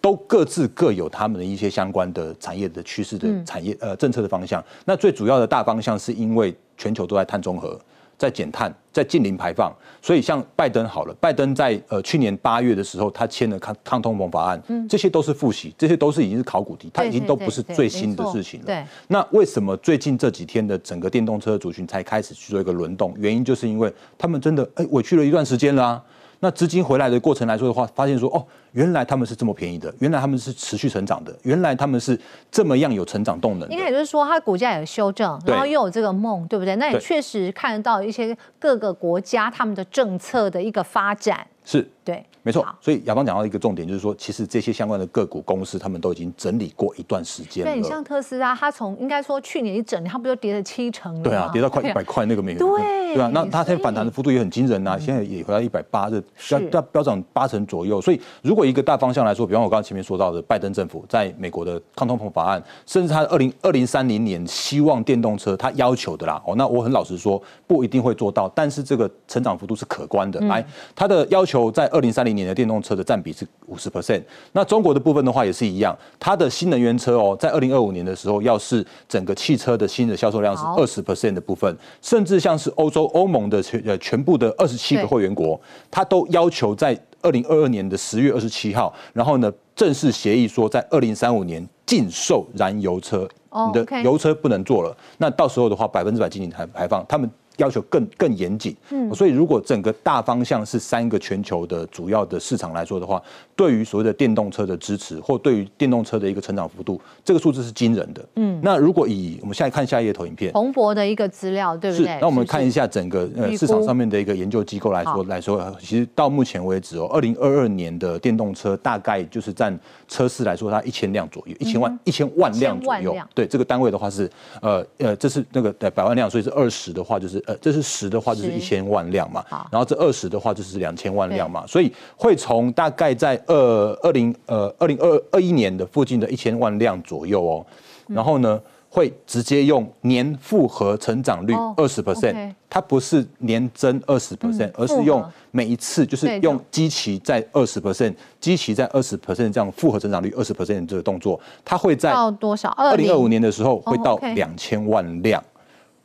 [0.00, 4.64] 都各自各有他们的一些相关的产业的趋势的产业呃政策的方向。
[4.84, 7.78] 那最主要的大方向是因为全球都在碳中和。
[8.20, 18.66] 在减碳，在近零排放，所以像拜登好了，拜登在呃去年八月的时候，他签了抗抗通膨法案，嗯，这些都是复习，这些都是已经是考古题，它已经都不是最新的事情了。
[18.66, 23.14] 对，那为什么最近这几天的整个电动车族群才开始去做一个轮动？
[23.16, 26.02] 原因就是因为他们真的哎委屈了一段时间了啊。
[26.42, 32.18] 那资金回来的过程来说的话，发现说哦，原来他们是这么便宜的，原来他们是持续成长的，原来他们是
[32.50, 33.68] 这么样有成长动能。
[33.68, 36.74] 应该也就是说，它股价有修正，然后又有这个梦，对不对？
[36.76, 41.46] 那也确实看得到一些各个国家他们的政策的一个发展。
[41.64, 42.24] 是，对。
[42.42, 47.70] 没错，所以亚芳讲到一个重点，就是说，其实这些相关的个股公司，他们都已经整理过一段时间了。
[47.70, 51.22] 对，你像特斯拉，它从应该说去年一整年，它不就跌了七成？
[51.22, 52.58] 对啊，跌到快一百块那个美元。
[52.58, 56.22] 对，对啊，那它现在反弹的幅度也很惊人啊，现在也回到一百八，这
[56.70, 58.00] 飙飙涨八成左右。
[58.00, 70.40] 所以，如果一个大方向来说，比方我刚刚前面说到的，拜登政府在美国的抗通膨法案，甚至他二零二零三零年希望电动车，他要求的啦，哦，那我很老实说，不一定会做到，但是这个成长幅度是可观的。
[70.46, 74.22] 来，他的要求在二零三零年的电动车的占比是五十 percent。
[74.52, 93.28] 那中国的部分的话也是一样，它的新能源车哦，在二零二五年的时候，要是整个汽车的新的销售量是二十 percent 的部分，甚至像是欧洲欧盟的全呃全部的二十七个会员国，它都要求在二零二二年的十月二十七号，然后呢正式协议说，在二零三五年禁售燃油车，
[93.66, 94.96] 你的油车不能做了。
[95.18, 97.30] 那到时候的话，百分之百进行排排放，他们。
[97.60, 103.22] 要求更更严谨，嗯，所以如果整个大方向是三个全球的主要的市场来说的话，
[103.54, 108.58] 对于所谓的电动车的支持，或对于电动车的一个成长幅度，这个数字是惊人的，嗯。
[108.62, 112.18] 那如果以我们现在看下一页投影片，彭博的一个资料，对不对？
[112.20, 123.14] 那我们看一下整个呃市场上面的一个研究机构来说来说，其实到目前为止哦，二零二二年的电动车大概就是占车市来说，它一千辆左右，一千万一千万辆左右。
[123.34, 124.30] 对，这个单位的话是
[124.62, 127.42] 呃呃，这是那个呃百万辆，所以是二十的话就是。
[127.50, 137.66] 呃，这是十的话就是一千万辆嘛，然后这二十的话就是两千万辆嘛，所以会从大概在二二零呃二零二二一年的附近的一千万辆左右哦，
[138.06, 152.68] 然后呢会直接用年复合成长率二十 percent，它不是年增二十 percent，而是用每一次就是用基期在二十 percent，基期在二十 percent 这样复合成长率二十 percent 这个动作，它会在到多少？
[152.70, 153.10] 二零。
[153.10, 155.42] 二五年的时候会到两千万辆。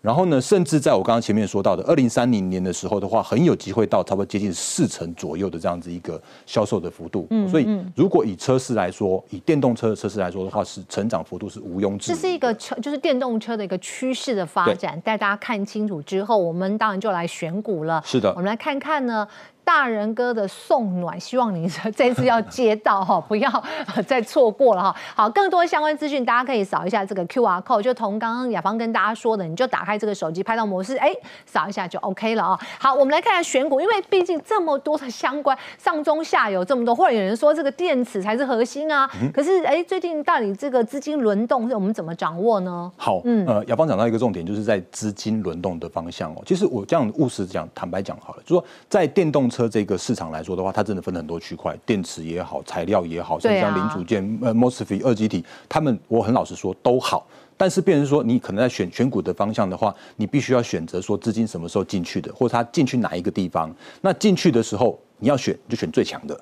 [0.06, 7.26] 然后呢，甚至在我刚刚前面说到的二零三零年的时候的话，很有机会到差不多接近四成左右的这样子一个销售的幅度。
[7.32, 12.16] 嗯，所以如果以车市来说，以电动车的车市来说的话，是成长幅度是毋庸置疑。
[12.16, 15.02] 这是一个车，就是电动车的一个趋势的发展。
[15.02, 18.00] 带大家看清楚之后，我们当然就来选股了。
[18.06, 19.28] 是的，我们来看看呢。
[19.66, 23.64] 大人哥的送暖，希望你这次要接到哈，不要
[24.06, 24.96] 再错过了哈。
[25.16, 31.12] 好，更多相关资讯，大家可以扫一下这个 QR code，就同刚刚雅芳跟大家说的，你就打开这个手机拍照模式，哎，
[31.48, 32.60] 扫一下就 OK 了啊。
[32.80, 39.10] 好，我们来看下选股，因为毕竟这么多的相关上中下游这么多，或者有人说这个电池才是核心啊。
[39.34, 42.92] 可是哎，最近到底这个资金轮动，我们怎么掌握呢？
[42.96, 46.44] 好，嗯，呃，雅芳讲到一个重点，就是在资金轮动的方向哦。
[46.46, 63.74] 其实我这样务实讲，坦白讲好了，就说在电动车这个市场来说的话，它真的分了很多区块，电池也好，材料也好，甚至像零组件、呃，MOSFET 二极体，他们我很老实说都好，但是变成说你可能在选选股的方向的话，你必须要选择说资金什么时候进去的，或者它进去哪一个地方。
[64.02, 66.38] 那进去的时候你要选就选最强的，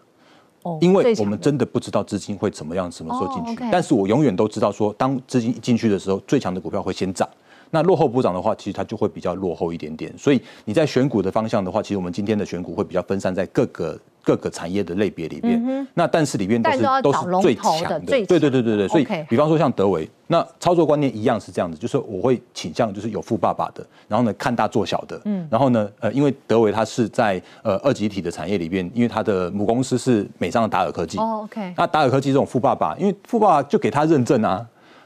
[0.63, 3.63] 哦，因为我们真的不知道资金会怎么样，什么时候进去。
[3.71, 7.29] 但是我永远都知道说，当资金一进去的时候，最强的股票会先涨。
[7.73, 10.15] 那落后补涨的话，其实它就会比较落后一点点。
[10.15, 15.59] 所以你在选股的方向的话，其实我们今天的选股会比较分散在各个各个产业的类别里面。
[15.65, 18.87] 嗯、那但是里面都是都是最强的，对对对对对对。
[18.87, 25.19] 所以比方说像德维，那操作观念一样是这样子，就是我会倾向就是有富爸爸的，然后呢看大做小的。
[25.25, 25.47] 嗯。
[25.49, 31.17] 然后呢，呃，因为德维它是在呃二级体的产业里面，因为它的母公司是美商的达尔科技。
[31.17, 31.73] 哦，OK。
[31.75, 34.63] 那达尔科技这种富爸爸，因为富爸爸就给他认证啊。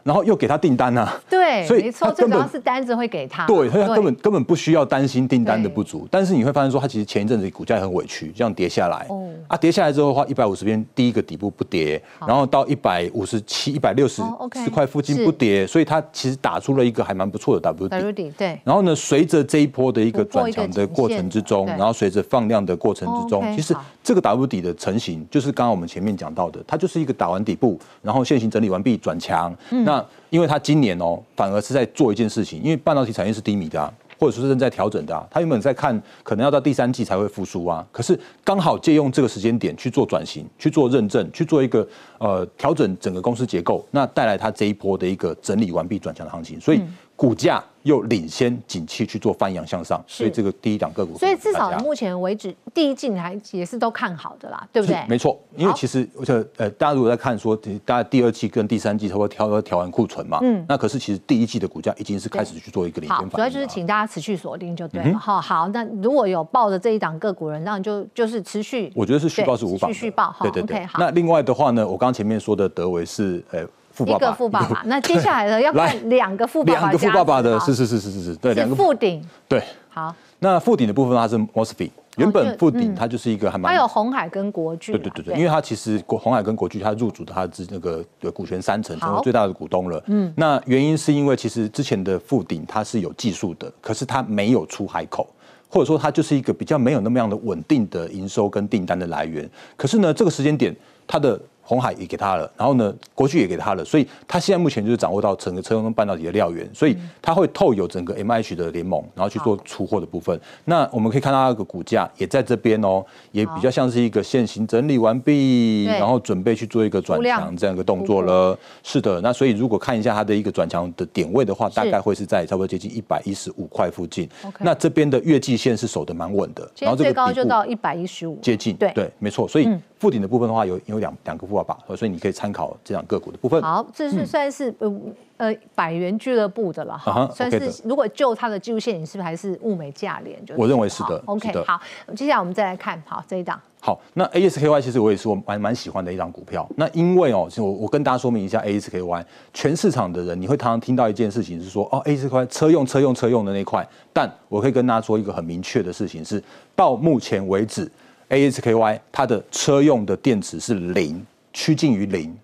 [0.08, 6.08] 然后又给他订单呐、啊，对，所以没错，最主要是单子会给他，对，所以他根本根本不需要担心订单的不足。
[6.10, 18.58] 但是你会发现说，他其实前一阵子股价很委屈，这样跌下来，哦，啊，跌下来之后的话，一百五十边第一个底部不跌，然后到一百五十七、一百六十四块附近不跌，所以它其实打出了一个还蛮不错的 W 底，W 底，对。
[18.64, 29.97] 然后呢，随着这一波的一个转强的过程之中，然后随着放量的过程之中，其实这个 W 底的成型，就是刚刚我们前面讲到的，它就是一个打完底部，然后线型整理完毕转强，那。
[30.30, 46.82] 因为它今年哦，反而是在做一件事情，因为半导体产业是低迷的啊，或者说是正在调整的啊，它原本在看可能要到第三季才会复苏啊，可是刚好借用这个时间点去做转型，去做认证，去做一个呃调整整个公司结构，那带来它这一波的一个整理完毕转强的行情，所以
[47.16, 47.64] 股价。
[47.88, 55.02] 又领先景气去做翻扬向上，所以这个第一档个股，所以至少目前为止第一季还也是都看好的啦，对不对？
[55.08, 63.30] 没错，因为其实而且呃，大家如果在看说，大家第二季跟第三季它会调调完库存嘛，嗯，那可是其实第一季的股价已经是开始去做一个领先反应。
[63.30, 65.18] 主要就是请大家持续锁定就对了。
[65.18, 70.86] 好，好，那如果有抱着这一档个股人，那就就是持续，我觉得是续报是无法，续报，对对对。
[71.00, 73.66] 那另外的话呢，我刚刚前面说的德维是呃。
[74.06, 75.62] 一个富爸爸， 那接下来呢？
[75.62, 80.14] 要看两个富爸爸，两个富爸爸的是是是是是是，对，两个富顶，对，好。
[80.40, 90.04] 那富顶的部分它是 MOSFET，原本富鼎它就是一个还蛮，它有红海跟国巨，对对对对，因为它其实国红海跟国巨它入主它的那个股权三成，成为最大的股东了。
[90.06, 95.28] 嗯，那原因是因为其实之前的富鼎它是有技术的，可是它没有出海口，
[95.68, 99.50] 或者说它就是一个比较没有那么样的稳定的营收跟订单的来源。
[99.76, 100.76] 可是呢，这个时间点
[101.08, 101.40] 它的。
[101.68, 110.40] 鸿海也给他了，然后呢，国巨也给他了，所以他现在目前就是掌握到整个车用半导体的料源，所以他会透有整个 MH 的联盟，然后去做出货的部分。
[110.64, 118.58] 那我们可以看到那个股价也在这边哦，也比较像是一个现行整理完毕，然后准备去做一个转强这样一个动作了。
[118.82, 124.30] 是的，那所以如果看一下它的一个转强的点位的话，大概会是在差不多接近一百一十五块附近。
[124.60, 129.68] 那这边的月季线是守得蛮稳的，然后最高就到一百一十五，接近对对，没错，所以。
[130.00, 133.62] 富鼎的部分的话，有有两两个富爸爸，所以你可以参考这两个股的部分。
[133.62, 140.44] 好，这是算是呃、嗯、呃百元俱乐部的了哈，啊、算是 okay 如果就它的技术线，你是不是还是物美价廉？
[140.46, 141.22] 就我认为是的。
[141.26, 141.80] OK，的好，
[142.16, 143.60] 接下来我们再来看好这一档。
[143.80, 146.68] 好，那 ASKY 其实我也是我蛮蛮喜欢的一张股票。
[146.76, 156.44] 那因为哦，我我跟大家说明一下 ASKY，全市场的人你会常常听到一件事情是说哦，ASKY 车用车用车用的那块，但我可以跟大家说一个很明确的事情是，
[156.76, 157.90] 到目前为止。
[158.30, 162.36] ASKY 它的车用的电池是零，趋近于零。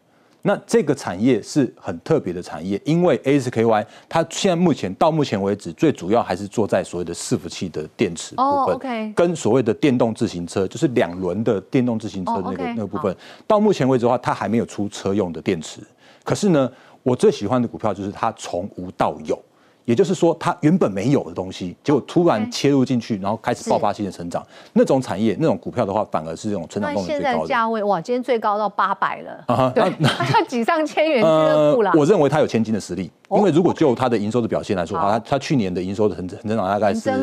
[0.45, 9.15] 那这个产业是很特别的产业，因为 ASKY 它现在目前到目前为止，最主要还是做在所谓的伺服器的电池部分，oh.
[9.15, 12.73] 跟所谓的电动自行车，就是两轮的电动自行车那个、oh.
[12.75, 13.15] 那个部分。
[13.47, 15.79] 到目前为止的话，它还没有出车用的电池。
[16.25, 16.69] 可是呢，
[17.03, 19.41] 我最喜欢的股票就是它从无到有。
[19.85, 24.45] 也就是说，它原本没有的东西，结果突然切入进去，然后开始爆发性的成长。
[24.73, 27.29] 那种产业、那种股票的话，反而是这种成长动能最高的。
[27.29, 29.43] 现在价位哇，今天最高到八百了。
[29.47, 31.91] 啊，对， 它挤上千元俱乐部了。
[31.95, 37.19] 我认为它有千金的实力，因为如果就它的营收的表现来说的话，它它去年的营收的成成长大概是三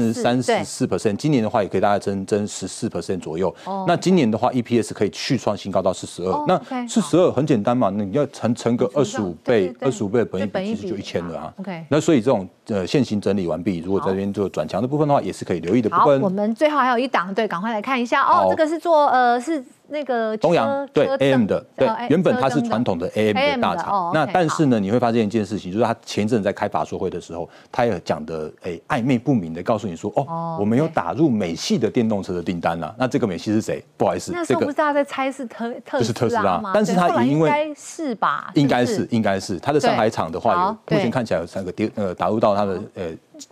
[0.00, 3.54] 十三十四 percent，今年的话也可以大概增增十四 percent 左右。
[3.86, 6.44] 那今年的话，EPS 可以续创新高到四十二。
[6.46, 11.54] 那四十二很简单嘛，你要乘乘个二十五倍，二十五倍的本益比其实就一千了啊。
[11.58, 11.84] OK。
[11.92, 16.18] 那所以这种呃现行整理完毕，如果在这边做转强的部分的话，也是可以留意的部分。
[16.18, 18.46] 好，我们最后还有一档，对，赶快来看一下哦。
[18.48, 19.62] 这个是做呃是。
[19.92, 32.94] 那个东阳对 AM 的对，原本它是传统的 AM 的大厂，那但是呢，你会发现一件事情，就是他前一阵在开法说会的时候，他也讲的诶暧昧不明的告诉你说，哦，我们有打入美系的电动车的订单了。
[32.98, 33.84] 那这个美系是谁？
[33.96, 36.72] 不好意思，这个不是大家在猜是特特就是特斯拉吗？
[36.74, 43.02] 但是他因为应该是吧，应该是应该是他的上海厂的话，有目前看起来有三个跌呃打入到他的呃。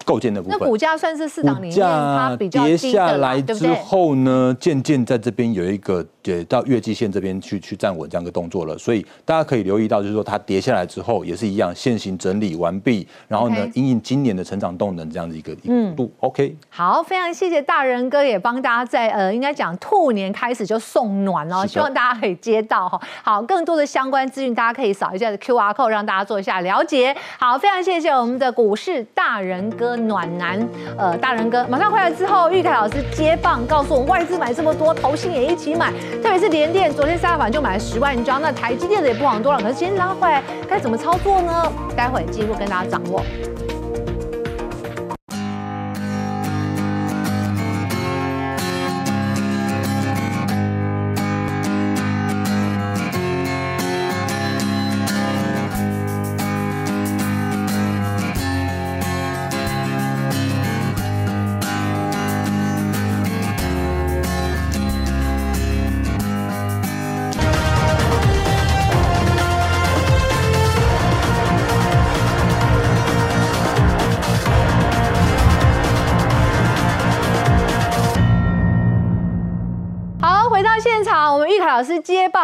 [0.04, 15.94] 构建的部分，那股价算是市场里面它比较跌下来之后呢，渐渐在这边有一个也到月季线这边去去站稳这样一个动作了，所以大家可以留意到，就是说它跌下来之后也是一样，现行整理完毕，然后呢，因应今年的成长动能这样的一个嗯。
[15.96, 16.54] 度，OK。
[16.68, 23.00] 好，非常谢谢大人哥，也帮大家在呃应该讲兔年开始就送暖哦，希望大家可以接到哈。
[23.22, 27.16] 好，更多的相关资讯大家可以扫一下的 QR code，让大家做一下了解。
[27.38, 29.40] 好，非常谢谢我们的股市大
[29.70, 41.72] 哥暖男，呃，大人哥马上回来之后，玉凯老师接棒，告诉我们外资买这么多，投信也一起买，特别是联电，昨天三大板就买了十万张，那台积电的也不遑多了，可是今天拉回来该怎么操作呢？
[41.96, 43.22] 待会进一步跟大家掌握。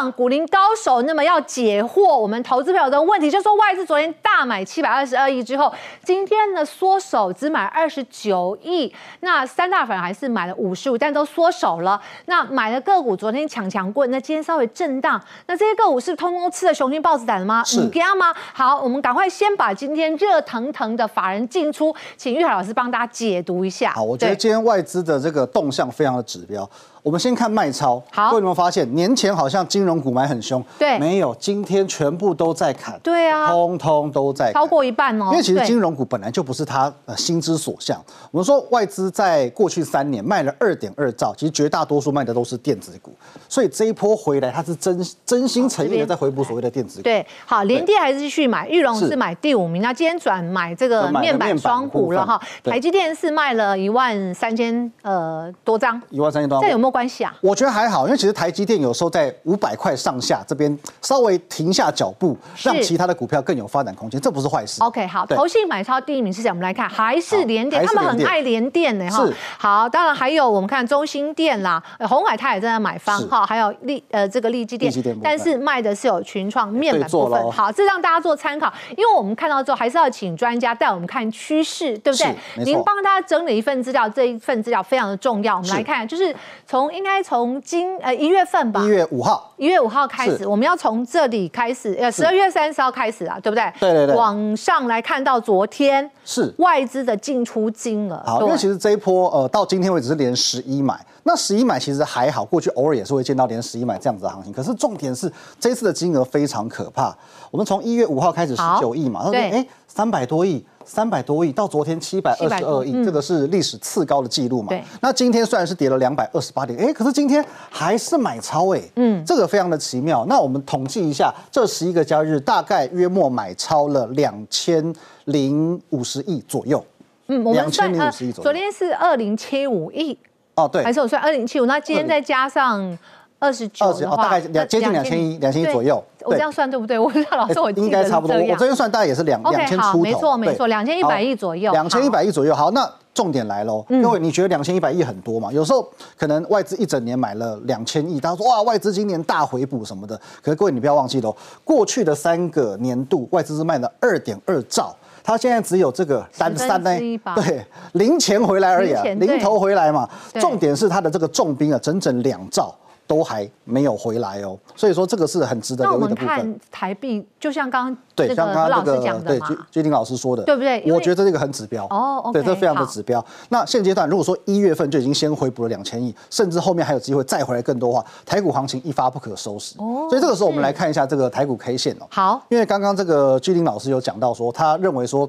[0.06, 5.72] 师接棒股林高手，那么要解惑我们投资朋友的问题，就是说外资昨天大买七百二十二亿之后，
[6.04, 12.00] 今天呢缩手只买二十九亿，那三大法人还是买了五十五，但都缩手了。
[12.26, 17.64] 那买的个股昨天抢强棍，那今天稍微震荡，那这些个股是通通吃了雄心豹子胆了吗？
[17.64, 18.34] 是这样吗？
[18.52, 23.92] 好，我们赶快先把今天热腾腾的法人进出，请玉海老师帮大家解读一下。
[23.92, 26.68] 好，我觉得今天外资的这个动向非常的指标。
[27.02, 28.02] 我们先看卖超。
[28.10, 30.62] 好，各位有没有发现年前好像金融股买很凶？
[30.78, 32.98] 对，没有，今天全部都在砍。
[33.02, 35.28] 对啊，通通都在砍，超过一半哦。
[35.30, 38.02] 因为其实金融股本来就不是他呃心之所向。
[38.30, 43.12] 我们说外资在过去三年卖了二点二兆，其实绝大多数卖的都是电子股，
[43.48, 47.04] 所以这一波回来，他是真真心诚意的在回补所谓的电子股。
[47.04, 52.40] 对，好，联电还是继续买，裕隆是买第五名，那今天转买这个面板双股了哈。
[52.64, 57.32] 台积电是卖了一万三千呃多张，一万三千多张，这有没有关系啊？
[57.40, 64.82] 我觉得还好，因为其实台积电有时候在五百块上下这边稍微停下脚步，让其他的股票更有发展空间，这不是坏事。
[64.82, 66.48] OK，好，投信买超第一名是谁？
[66.48, 69.28] 我们来看，还是联电，他们很爱联电呢哈。
[69.58, 74.92] 好，当然还有我们看中兴电啦，红海他也正在买方哈，还有利呃这个利基电，
[75.22, 77.52] 但是卖的是有群创面板部分。
[77.52, 82.34] 好，这让大家做参考，因为我们看到之后还是要请专家带我们看趋势，对不对？
[82.64, 85.56] 您帮大家整理一份资料，这一份资料非常的重要。
[85.56, 86.34] 我们来看，就是
[86.66, 93.72] 从应该从今呃一月份吧，一月五号，一月五号开始，我们要从这里开始，呃十二月三十号开始啊，对不对？
[93.80, 94.14] 对对对。
[94.16, 98.22] 往上来看到昨天是外资的进出金额。
[98.24, 104.52] 好，因为其实这一波呃到今天为止是连十一买，那十一买其实还好，过去偶尔也是会见到连十一买这样子的行情。
[104.52, 107.14] 可是重点是这次的金额非常可怕，
[107.50, 110.64] 我们从一月五号开始十九亿嘛，对，哎三百多亿。
[110.86, 114.68] 三百多亿到昨天七百二十二亿，嗯、这个是历史次高的记录嘛？
[114.68, 114.82] 对。
[115.00, 120.24] 那今天虽然是跌了两百二十八点，哎，可是今天还是买超哎，嗯，这个非常的奇妙。
[120.26, 126.82] 那我们统计一下，这十一个交易日大概约莫买超了两千零五十亿左右。
[127.26, 128.44] 嗯，两千零五十亿左右。
[128.44, 130.16] 昨天是二零七五亿。
[130.54, 130.84] 哦，对。
[130.84, 131.66] 还是我算二零七五？
[131.66, 132.96] 那今天再加上。
[133.38, 136.02] 二十九二十哦，大概两接近两千一，两千一左右。
[136.24, 136.98] 我这样算对不对？
[137.00, 138.34] 我不知道老师，我应该差不多。
[138.36, 139.98] 我这边算大概也是两两千出头。
[139.98, 141.70] 没错没错，两千一百亿左右。
[141.72, 142.54] 两千一百亿左右。
[142.54, 145.52] 好，那重点来喽，各位，你觉得两千一百亿很多吗？
[145.52, 150.18] 有时候可能外资一整年买了两千亿，大家说哇，外资今年大回补什么的。
[150.42, 156.90] 可是各位，你不要忘记喽，过去的三个年度外资是卖了二点二兆，它现在只有这个单三呢，
[157.36, 160.08] 对，零钱回来而已啊，零头回来嘛。
[160.40, 162.74] 重点是它的这个重兵啊，整整两兆。
[163.06, 166.26] 都还没有回来哦，所以说这个是很值得留意的部分。
[166.26, 169.40] 那我们看台币，就像刚刚对，像刚刚那个对
[169.70, 170.82] 居君老师说的，对不对？
[170.92, 173.24] 我觉得这个很指标哦，对，这非常的指标。
[173.48, 179.76] 那现阶段如果说一月份就已经先回补了两千亿，甚至后面还有机会再回来更多的话，台股行情一发不可收拾。
[179.78, 182.06] 哦，所以这个时候我们来看一下这个台股 K 线哦。
[182.10, 185.28] 好，因为刚刚这个居林老师有讲到说，他认为说，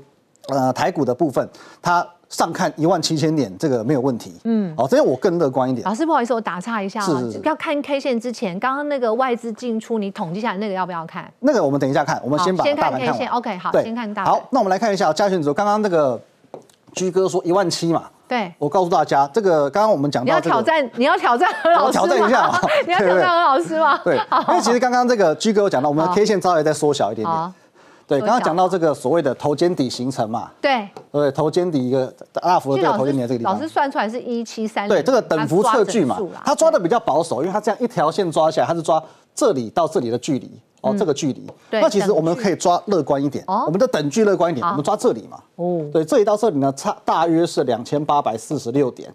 [0.49, 1.47] 呃，台股的部分
[1.81, 2.05] 他。
[2.29, 4.33] 上看一万七千点，这个没有问题。
[4.43, 5.85] 嗯，哦，这样我更乐观一点。
[5.85, 7.23] 老师，不好意思，我打岔一下啊。
[7.43, 11.31] 要看 K 线之前，刚刚那个外资进出，你统计下来那个要不要看？
[11.39, 12.99] 那个我们等一下看，我们先把大盘看。
[12.99, 14.33] 先看 K 线，OK，好，先看大盘。
[14.33, 15.53] 好，那我们来看一下加权指数。
[15.53, 16.19] 刚刚那个
[16.93, 18.03] 居哥说一万七嘛。
[18.27, 18.53] 对。
[18.57, 20.25] 我告诉大家，这个刚刚我们讲到。
[20.25, 21.93] 你要挑战，你要挑战何老师。
[21.93, 22.51] 挑战一下。
[22.85, 23.97] 你要挑战何老师吗？
[24.03, 24.17] 对。
[24.49, 27.53] 因为其实刚刚这个居哥有讲到，我们的 K 线稍微再缩小一点点。
[28.07, 39.03] 对，刚刚讲到这个所谓的头肩底形成嘛，对，对，头肩底一个大幅的这个头肩底的这个地方，老师算出来是一七三，对，这个等幅测距嘛，他抓的比较保守，因为他这样一条线抓起来，他是抓
[39.35, 40.49] 这里到这里的距离
[40.79, 41.45] 哦，这个距离。
[41.69, 45.37] 那其实我们可以抓乐观一点，我们的等距乐观一点，我们抓这里嘛。
[45.57, 49.13] 哦，对，这里到这里呢，差大约是两千八百四十六点。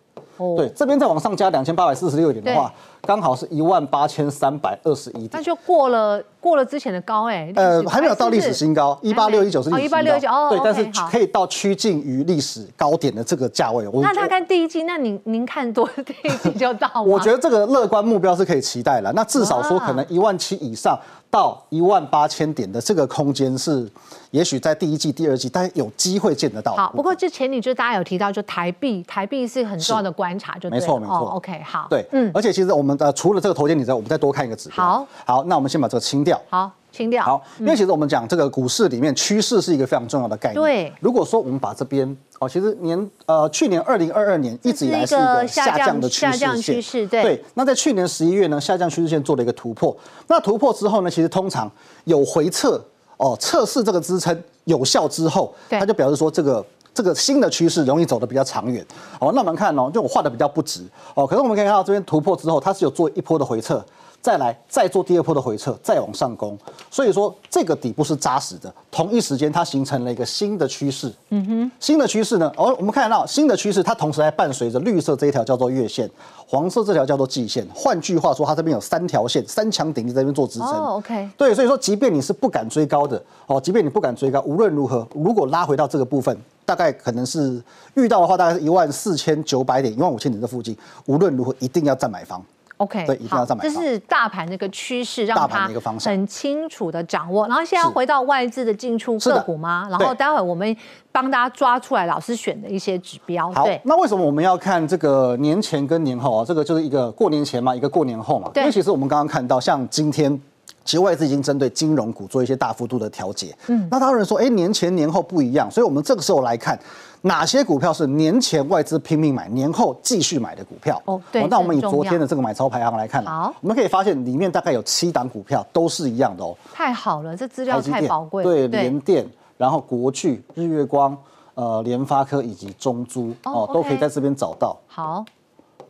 [0.57, 2.73] 对，这边再往上加两千八百四十六点的话，
[3.03, 13.85] 刚好是一万八千三百二十一点，那就过了过了之前的高哎，呃，还没有到历史新高，一八六一九是历史新高，一八六一九哦，对，但是可以到趋近于历史高点的这个价位。
[14.01, 17.01] 那他看第一季，那您您看多 第一季就到吗？
[17.01, 20.99] 我觉得这个乐观目标是可以期待了，那至少说可能一万七以上。
[21.33, 23.91] 到一万八千点的这个空间是，
[24.33, 26.75] 也许在第一季、第二季，大家有机会见得到。
[26.75, 30.69] 好，不过之前你就大家有提到，就台币，台币是很重要的观察，就。
[30.69, 31.17] 没错，没错。
[31.31, 31.87] OK，好。
[31.89, 32.31] 对，嗯。
[32.35, 34.85] 而且其实我们的除了这个头肩顶之外，我们再多看一个指标。
[34.85, 36.41] 好，好，那我们先把这个清掉。
[36.49, 37.23] 好，清掉。
[37.25, 40.63] 好，因为其实我们讲这个股市里面趋势是一个非常重要的概念。
[40.63, 40.93] 对。
[41.01, 42.17] 如果说我们把这边。
[42.39, 47.23] 哦，其实年呃，去年二零二二年一直以来是一个下降的趋势线，对。
[47.23, 49.97] 对，那在去年十一月呢，下降趋势线做了一个突破。
[50.27, 51.71] 那突破之后呢，其实通常
[52.03, 52.85] 有回撤
[53.17, 58.85] 哦，测试这个支撑有效之后，它就表示说这个这个新的趋势容易走得比较长远。
[59.19, 60.85] 哦，那我们看哦，就我画的比较不直
[61.15, 63.85] 哦，可是我们可以看到这边突破之后，它是有做一波的回撤。
[64.23, 66.57] 再来，再做第二波的回撤，再往上攻，
[66.89, 68.73] 所以说这个底部是扎实的。
[68.89, 71.13] 同一时间，它形成了一个新的趋势。
[71.31, 72.49] 嗯哼，新的趋势呢？
[72.57, 76.09] 哦，我们看得到新的趋势，它同时还伴随着绿色这一条叫做月线，
[76.47, 77.67] 黄色这条叫做季线。
[77.75, 80.69] 换句话说，它这边有三条线，三强顶在这边做支撑。
[80.69, 81.29] 哦，OK。
[81.37, 87.61] 对，所以说，即便你是不敢追高的，哦，即便你不敢追高，无论如何，如果拉回到这个部分，大概可能是
[87.95, 92.41] 遇到的话，大概是一万四千九百点、一万五千点这附近，无论如何一定要再买方。
[92.83, 93.63] OK，对，一定要再买。
[93.63, 97.47] 这是大盘的一个趋势，让它一个方向很清楚的掌握。
[97.47, 99.87] 然后现在回到外资的进出个股吗？
[99.89, 100.77] 然后待会我们
[101.13, 103.51] 帮大家抓出来老师选的一些指标。
[103.53, 106.45] 好，那为什么我们要看这个年前跟年后啊？
[106.45, 108.51] 这个就是一个过年前嘛，一个过年后嘛。
[108.53, 108.63] 对。
[108.63, 110.41] 因为其实我们刚刚看到，像今天。
[110.85, 116.79] 其实外资已经针对金融股做一些大幅度的调节，嗯，那当然说，哎，年前年后不一样，所以我们这个时候来看
[117.23, 121.01] 哪些股票是年前外资拼命买，年后继续买的股票。
[121.05, 121.47] 哦，对。
[121.47, 126.57] 那我们以昨天的这个买超排行来看，好，我们可以发现里面大概有七档股票都是一样的哦。
[126.73, 128.43] 太好了，这资料太宝贵。
[128.43, 129.25] 对，联电，
[129.57, 131.17] 然后国巨、日月光、
[131.55, 134.77] 呃，联发科以及中租哦，都可以在这边找到。
[134.89, 135.25] 好。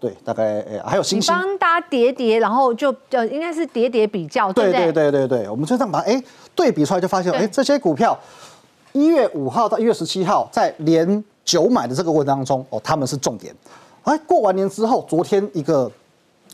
[0.03, 5.13] 对，大概诶还有星星，帮大家叠叠，然后就呃应该是叠叠比较，对对对？
[5.13, 6.21] 对对，我们就这样把哎
[6.57, 8.19] 对比出来，就发现哎这些股票
[8.91, 13.55] 一月五号到一月十七号在连九买的这个过程当中哦，他们是重点，
[14.03, 15.89] 哎过完年之后，昨天一个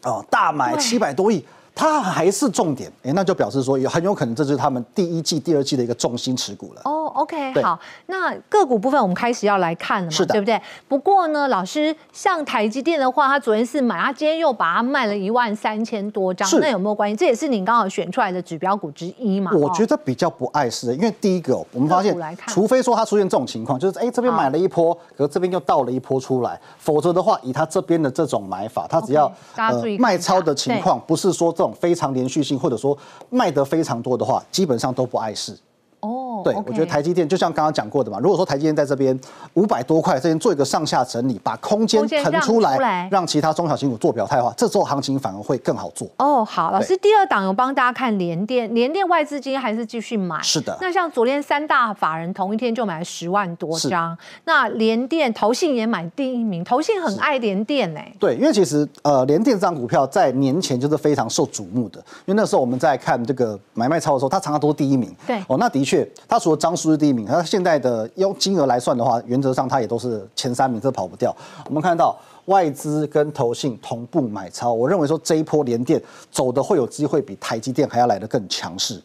[0.03, 1.42] 哦大买七百多亿。
[1.79, 6.83] 它还是重点，哎，那就表示说，有很有可能这就是他们第一季、第二季的一个重心持股了。
[6.85, 10.61] 哦，OK，好，那个股部分我们开始要来看了嘛，是的，对不对？
[10.89, 17.14] 不过呢，老师，像台积电的话，他昨天是买，他今天又把它卖了一万三千多张，那有没有关系？
[17.14, 19.53] 这也是你刚好选出来的指标股之一嘛？
[19.55, 22.16] 我觉得比较不碍事的，因为第一个，我们发现，
[22.49, 32.58] 除非说它出现这种情况，就是哎这边买了一波，可是这边又倒了一波出来，否则的话，以他这边的这种买法，他只要呃卖超的情况，不是说这种非常连续性。
[32.58, 32.96] 或者说
[33.30, 35.56] 卖得非常多的话，基本上都不碍事。
[36.39, 39.18] 哦，对，我觉得台积电就像刚刚讲过的嘛，如果说台积电在这边
[39.55, 46.09] 五百多块这边做一个上下整理，把空间腾出来，让其他中小型股做表态的话，这时候行情反而会更好做。
[46.18, 50.41] 哦，好，老师第二档有帮大家看联电，联电外资今天还是继续买。
[50.43, 50.76] 是的。
[50.80, 58.12] 那像昨天三大法人同一天就买了十万多张，那联电投信也买第一名，投信很爱联电哎。
[58.18, 65.14] 对，因为其实呃联电这张股票在年前就是非常受瞩目的，因为那时候我们在看这个买卖超的时候，它常常都是第一名。
[65.26, 65.43] 对。
[65.49, 66.09] 哦，那的确。
[66.29, 71.35] 他除了张数是第一名，他现在的用金额来算的话，原则上他也都是前三名，这跑不掉。
[71.66, 72.14] 我们看到
[72.45, 76.01] 外资跟投信同步买超，我认为说这一波联电
[76.31, 79.03] 走的会有机会比台积电还要来得更强势。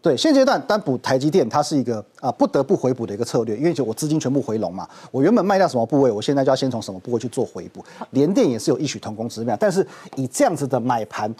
[0.00, 7.84] 对，现阶段单补台积电，它是一个啊不得不回补的一个策略，因为就我资金全部回笼嘛，我原本卖掉什么部位，我现在就要先从什么部位去做回补。
[8.10, 11.32] 联电也是有异曲同工之妙，但是以这样子的买盘。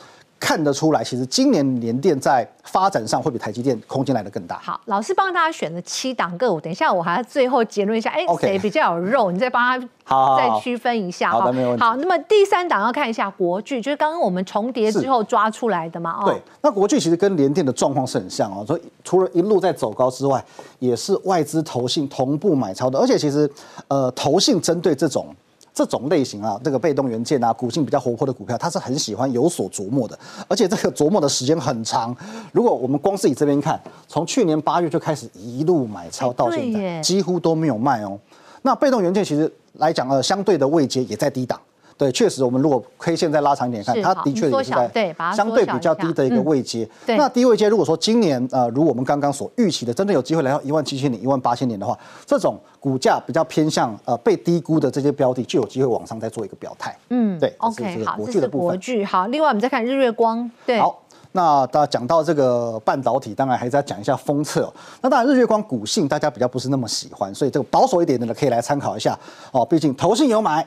[0.43, 4.59] 看得出来，其实今年联电在发展上会比台积电空间来的更大。
[4.61, 9.31] 好，老师帮大家选了七档个股，等一下我还要最后结论一下，哎，谁比较有肉？
[9.31, 11.31] 你再帮他好再区分一下。
[11.31, 11.81] 好的，没问题。
[11.85, 16.19] 好，那么第三档要看一下国巨，就是刚刚我们重叠之后抓出来的嘛。
[16.21, 20.45] 哦，对，那国巨其实跟联电的状况是很像哦，所以除了一路在走高之外，
[20.81, 23.49] 也是外资投信同步买超的，而且其实
[23.87, 25.33] 呃投信针对这种。
[25.75, 30.19] 这种类型啊，这个被动元件啊，股性比较活泼的股票，它是很喜欢有所琢磨的，
[30.49, 32.15] 而且这个琢磨的时间很长。
[32.53, 38.19] 如果我们光是以这边看，从去年八月就开始一路买超到现在，几乎都没有卖哦。
[38.63, 41.59] 那被动元件其实来讲，呃，相对的位阶也在低档。
[41.97, 46.89] 对，确实，我们如果 K 线再拉长一点看，它的确也是在相对比较低的一个位阶。
[47.07, 56.97] 嗯、那低位阶，如果说今年呃，如我们刚刚所预期的，真的有机会来到一万七千点、一万八千点的话，这种股价比较偏向呃被低估的这些标的，就有机会往上再做一个表态。
[57.11, 59.05] 嗯，对，OK，好，这是国巨。
[59.05, 60.51] 好，另外我们再看日月光。
[60.67, 64.73] 对，好，那大家讲到这个半导体，当然还是要讲一下封测。
[65.01, 69.19] 那当然，日月光股性大家比较不是那么喜欢，所以这个保守一点的呢，可以来参考一下
[69.53, 69.65] 哦。
[69.65, 70.67] 毕竟投信有买。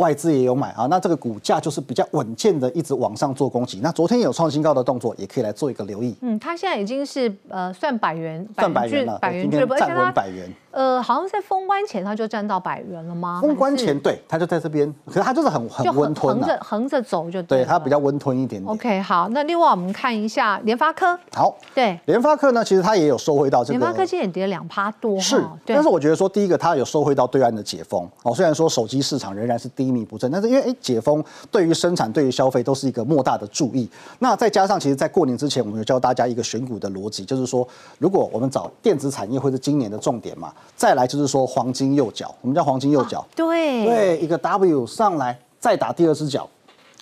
[0.00, 3.80] 外资也有买啊，那这个股价就是比较稳健的，一直往上做攻击。
[3.82, 6.16] 那昨天有创新高的动作，也可以来做一个留意。
[6.22, 10.50] 嗯，它现在已经是呃算百元，算百元了，百元站稳百元。
[10.72, 13.40] 呃，好像在封关前它就站到百元了吗？
[13.42, 18.72] 封关前对，它就在这边，可是它就是很很温吞，横着横着走就对，它比较温吞一点点。
[18.72, 21.18] OK，好，那另外我们看一下联发科。
[21.34, 23.78] 好，对，联发科呢，其实它也有收回到这个。
[23.78, 33.88] 联发科今天也跌了两趴多，是，但是我觉得说第一个它有收回到对岸的解封哦，虽然说手机市场仍然是低迷不振，但是因为哎解封对于生产对于消费都是一个莫大的注意。
[34.20, 37.66] 那再加上其实，在过年之前，我们有教大家一个选股的逻辑，就是说
[37.98, 41.40] 如果我们找电子产业会是今年的重点嘛，再来就是说。
[41.50, 46.48] 黄金右脚，我们叫黄金右脚，啊，对对，一个 W 上来，再打第二只脚。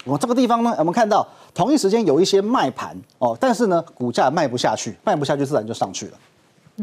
[0.05, 6.13] 我这个地方呢，我们看到同一时间有一些卖盘哦，但是呢，股价卖不下去，卖不下去，自然就上去了。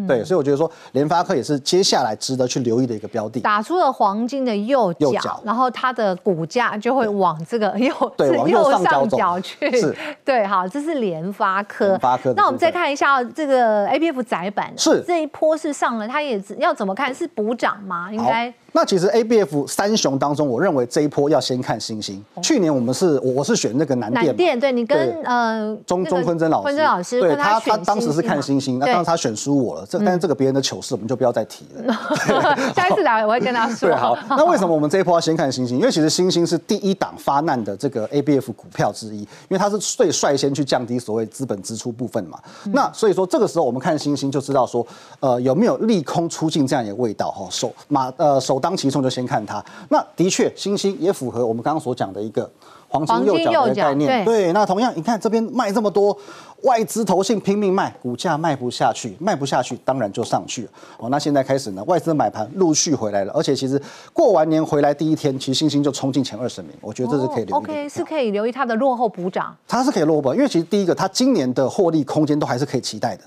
[0.08, 3.40] 对，所以我觉得说联发科也是接下来值得去留意的一个标的。
[3.40, 9.72] 打出了黄金的右脚，右脚然后它的股价就会往这个右对往右上角去。
[9.80, 11.88] 是，对，好，这是联发科。
[11.88, 12.34] 联发科。
[12.36, 17.14] 那我们再看一下这个 A P F 窄板，是这一波是上了，它也要怎么看？
[17.14, 18.12] 是补涨吗？
[18.12, 18.54] 应该。
[18.76, 22.22] 那其实 ABF 三雄当中，我认为这一波要先看星星。
[22.44, 29.86] 去年我们是我我是选那个南电，南电对你跟呃钟钟坤真老师，坤真老师，对他他当时是看星星，那当时他选输我了。
[29.90, 31.94] 这但是这个别人的糗事我们就不要再提了。
[32.76, 33.88] 下一次来我会跟他说。
[33.88, 34.18] 对，好。
[34.28, 35.78] 那为什么我们这一波要先看星星？
[35.78, 42.38] 因为其实星星是第一档发难的这个 ABF 股票之一，因为它是最率先去降低所谓资本支出部分嘛。
[42.74, 44.86] 那所以说这个时候我们看星星就知道说，
[45.22, 47.48] 呃有没有利空出尽这样一个味道哈？
[47.50, 49.64] 首马呃首当其冲就先看它。
[49.90, 52.50] 那的确，星星也符合我们刚刚所讲的一个
[52.88, 54.26] 黄金右脚的概念。
[54.26, 56.18] 对，那同样，你看这边卖这么多，
[56.64, 60.70] 外资投信拼命卖，股价卖不下去，卖不下去，当然就上去了。
[60.98, 63.80] 哦，那现在开始呢，外资买盘陆续回来了，而且其实
[64.12, 67.60] 过完年回来第一天，其实星星就冲进前二十名，我觉得这是可以留意。
[67.60, 69.56] OK，是可以留意它的落后补涨。
[69.68, 73.24] 它是可以落后，因为其实第一个，它今年的获利空间都还是可以期待的。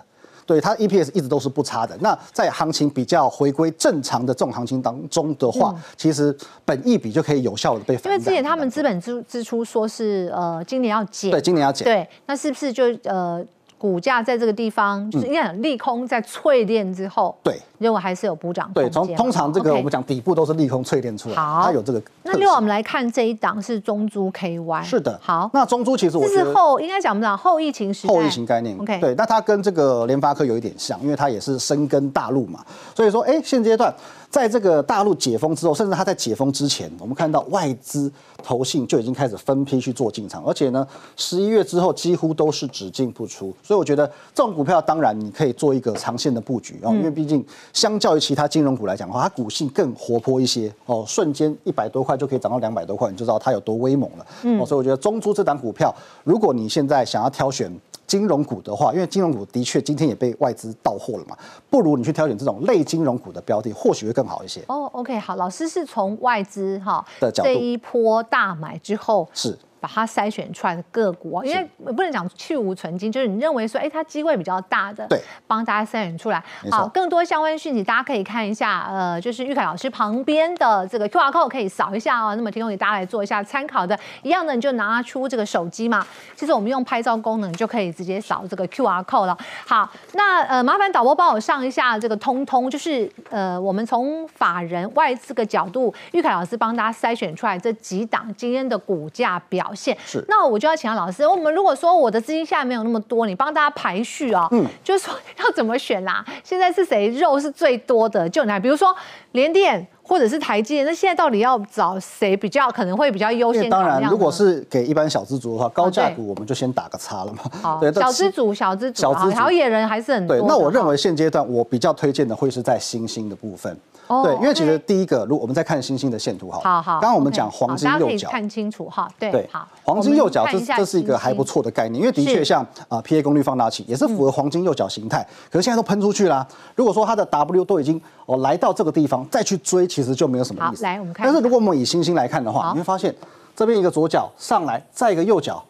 [0.49, 1.94] 对它 EPS 一直都是不差的。
[2.01, 6.34] 那在行情比较回归正常的这种行情当中的话，嗯、其实
[6.64, 7.94] 本益比就可以有效的被。
[8.07, 11.84] 因为之前他们资本支支出说是呃今年要减，对，今年要减。
[11.84, 13.44] 对，那是不是就呃？
[13.80, 18.70] 股价在这个地方，就是因为利空在淬炼之后，对，认为还是有补涨。
[18.74, 22.02] 对，从通常这个我们讲底部都是利空淬炼出来，好，它有这个。
[22.22, 25.50] 那另外我们来看这一档是中珠 KY，是的，好。
[25.52, 29.00] 那中珠其实我这是后应该讲不讲后疫情时代，后疫情概念，OK。
[29.00, 32.64] 对，那它跟这个联发科有一点像，因为它也是深耕大陆嘛，
[32.94, 33.94] 所以说，哎，现阶段。
[34.30, 38.12] 在这个大陆解封之后，甚至它在解封之前，我们看到外资
[38.42, 47.42] 投信就已经开始分批去做进场，而且呢，十一月之后几乎都是只进不出，所以我觉得这种股票当然你可以做一个长线的布局哦，因为毕竟
[47.72, 54.26] 相较于其他金融股来讲的话，它股性更活泼一些哦，瞬间一百多块就可以涨到两百多块，你就知道它有多威猛了
[54.60, 55.94] 哦，所以我觉得中珠这档股票，
[56.24, 57.70] 如果你现在想要挑选。
[58.08, 61.36] 金融股的话，因为金融股的确今天也被外资到货了嘛，
[61.68, 64.62] 不如你去挑选这种类金融股的标的，或许会更好一些。
[64.66, 69.54] 哦，OK，好，老师是从外资哈的角度，这一波大买之后是。
[69.80, 76.42] 把它筛选出来的个股，因为不能讲去无存菁，就是你认为说，哎，它机会比较大的，对，帮大家筛选出来。
[76.70, 82.34] 好，更多相关讯息，大家可以看一下，呃，就是玉凯老师旁边的这个 QR code 可以扫一下哦。
[82.34, 86.04] 那么提供给大家来做一下参考的，一样的，你就拿出这个手机嘛。
[86.34, 89.38] 其实我们用拍照功能就可以直接扫这个 QR code 了。
[89.66, 99.67] 好，那呃，麻烦导播帮我上一下这个通通，就是呃，我们从法人外资的角度，玉凯老师帮大家筛选出来这几档今天的股价表。
[99.68, 101.26] 表现是，那我就要请教老师。
[101.26, 106.24] 我们如果说我的资金现在没有那么多，你帮大家排序哦，嗯，就是说要怎么选啦？
[106.42, 108.26] 现在是谁肉是最多的？
[108.28, 108.58] 就拿？
[108.58, 108.96] 比如说
[109.32, 113.68] 联电或者是台积电，那现在到底要找谁比较可能会比较优先？
[113.68, 117.40] 当然，如果是给一般小资族的话，高价股我们就先打个叉了嘛。
[117.61, 120.36] 好， 对，小资族，小资族，小野人还是很多。
[120.36, 123.78] 对，那我认为现阶段我比较推荐的会是在新兴的部分。
[124.06, 140.82] 哦对，因为其实第一个，如果我们再看星星的线图，好，好，好，刚刚我们讲黄金右脚，看清楚哈，对，好，黄金右脚，这这是一个还不错的概念，因为的确像啊 PA 功率放大器也是符合黄金右脚形态，可是现在都喷出去啦，如果说它的 W 都已经哦来到这个地方，再去追其实就没有什么意思。
[140.82, 143.14] 来，我们看，但是如果我们以星星来看的话，你会发现
[143.55, 145.64] 这边一个左脚上来，再一个右脚，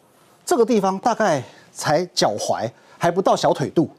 [0.45, 3.89] 这个地方大概才脚踝，还不到小腿肚。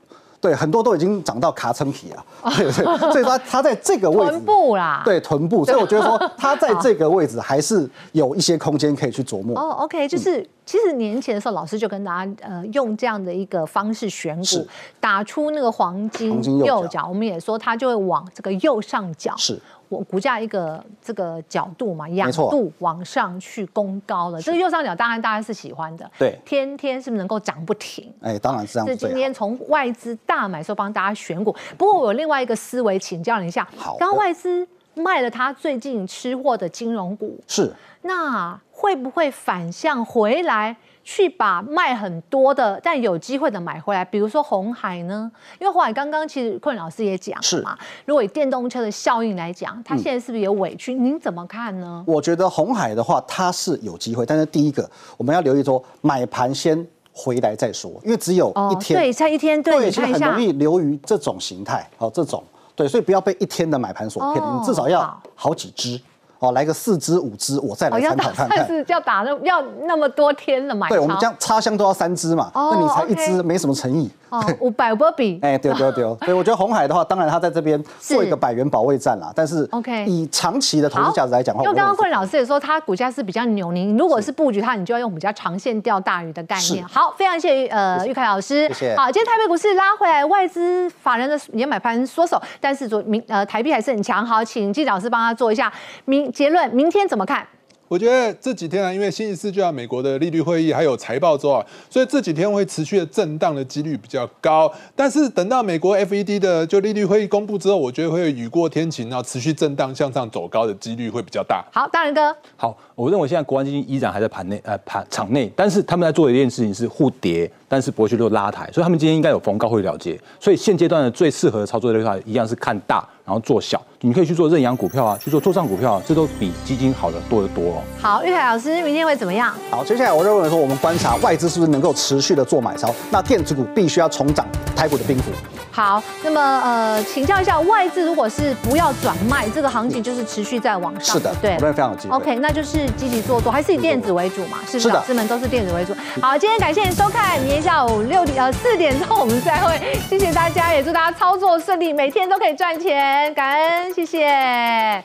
[0.42, 2.24] 对，很多都已经长到卡层皮了，
[2.56, 9.54] 对对，所以说它 在这个位置，臀部啦，对臀部，所以我觉得说它在这个位置还是有一些空间可以去琢磨。
[9.60, 14.66] 哦，OK，就是其实年前的时候，老师就跟大家呃用这样的一个方式选股，
[14.98, 19.60] 打出那个黄金右脚，我们也说它就会往这个右上角是。
[19.90, 26.08] 我股价一个这个角度嘛，仰度往上去攻高了，这个右上角当然大家是喜欢的。
[26.16, 28.10] 对，天天是不是能够涨不停？
[28.22, 28.86] 哎，当然是这样。
[28.86, 33.66] 是今天从外资大买时候帮大家选股，不过我有另外一个思维，请教你一下。
[33.76, 40.76] 好，刚刚外资卖了他最近吃货的金融股，是，那会不会反向回来？
[41.02, 45.30] 去把卖很多的但有机会的买回来，比如说红海呢？
[45.58, 50.94] 因为红海刚刚其实困老师也讲是嘛，如果以电动车的效应来讲，它现在是不是有委屈？
[50.94, 52.04] 您怎么看呢？
[52.06, 62.44] 我觉得红海的话，它是有机会，但是第一个我们要留意说，买盘先回来再说，因为只有一天，对，才一天，对，其实很容易流于这种形态，哦，这种
[62.76, 66.00] 对，所以不要被一天的买盘所骗，你至少要好几只。
[66.40, 68.66] 哦，来个四支五支，我再来参考看看。
[68.66, 70.88] 是要打那要那么多天了嘛。
[70.88, 74.10] 对，我们这样插箱都要三支嘛，那你才一支，没什么诚意。
[74.30, 86.84] 哦，五百波比， 哎，对对对，所以 我觉得红海的话，当然它在这边做一个百元保卫战啦，但是 OK，以长期的投资价值来讲的话，因为刚刚昆老师也说，它股价是比较牛，你如果是布局它，你就要用比较长线钓大鱼的概念。
[86.86, 88.96] 好，非常谢谢呃玉凯老师，谢谢。
[88.96, 94.24] 好，今天台北股市拉回来，外资法人的也买盘缩手，但是昨明呃台币还是很强。
[94.24, 95.72] 好，请季老师帮他做一下
[96.04, 97.46] 明结论，明天怎么看？
[97.90, 104.72] 我觉得这几天啊，因为星期四就要美国的利率会议，还有财报周啊，所以这几天会持续的震荡的几率比较高。
[104.94, 111.64] 但是等到美国 FED 的就利率会议公布之后，我觉得会雨过天晴，然后持续震荡向上走高的几率会比较大。
[111.72, 112.32] 好，大仁哥。
[112.56, 120.20] 好，我认为现在国安基金依然还在盘内呃盘场内，但是他们在做的一件事情是互跌，但是不会去拉抬，所以他们今天应该有逢高会了结。
[120.40, 123.08] 所以现阶段的最适合的操作的话，一样是看大。
[123.22, 127.82] 然后做小，你可以去做认养股票啊，去做做账股票啊，这都比基金好的多得多哦。
[128.00, 129.54] 好，玉凯老师，明天会怎么样？
[129.70, 134.44] 好，接下来我认为说，我们观察外资是不是能够持续的做买超，那电子股必须要重掌
[134.74, 135.30] 台股的兵符。
[135.70, 141.14] 好，那么呃，请教一下，外资如果是不要转卖，这个行情就是持续在往上。
[141.14, 142.16] 是的，对，我认为非常有机会。
[142.16, 144.58] OK，那就是积极做多，还是以电子为主嘛？
[144.66, 144.88] 是不是？
[144.88, 145.94] 老师们都是电子为主。
[146.20, 153.92] 好，今天感谢您收看，明下午六点呃四点钟我们再会，谢谢大家，也祝大家操作顺利，每天都可以赚钱，感恩。
[153.92, 155.02] 谢谢。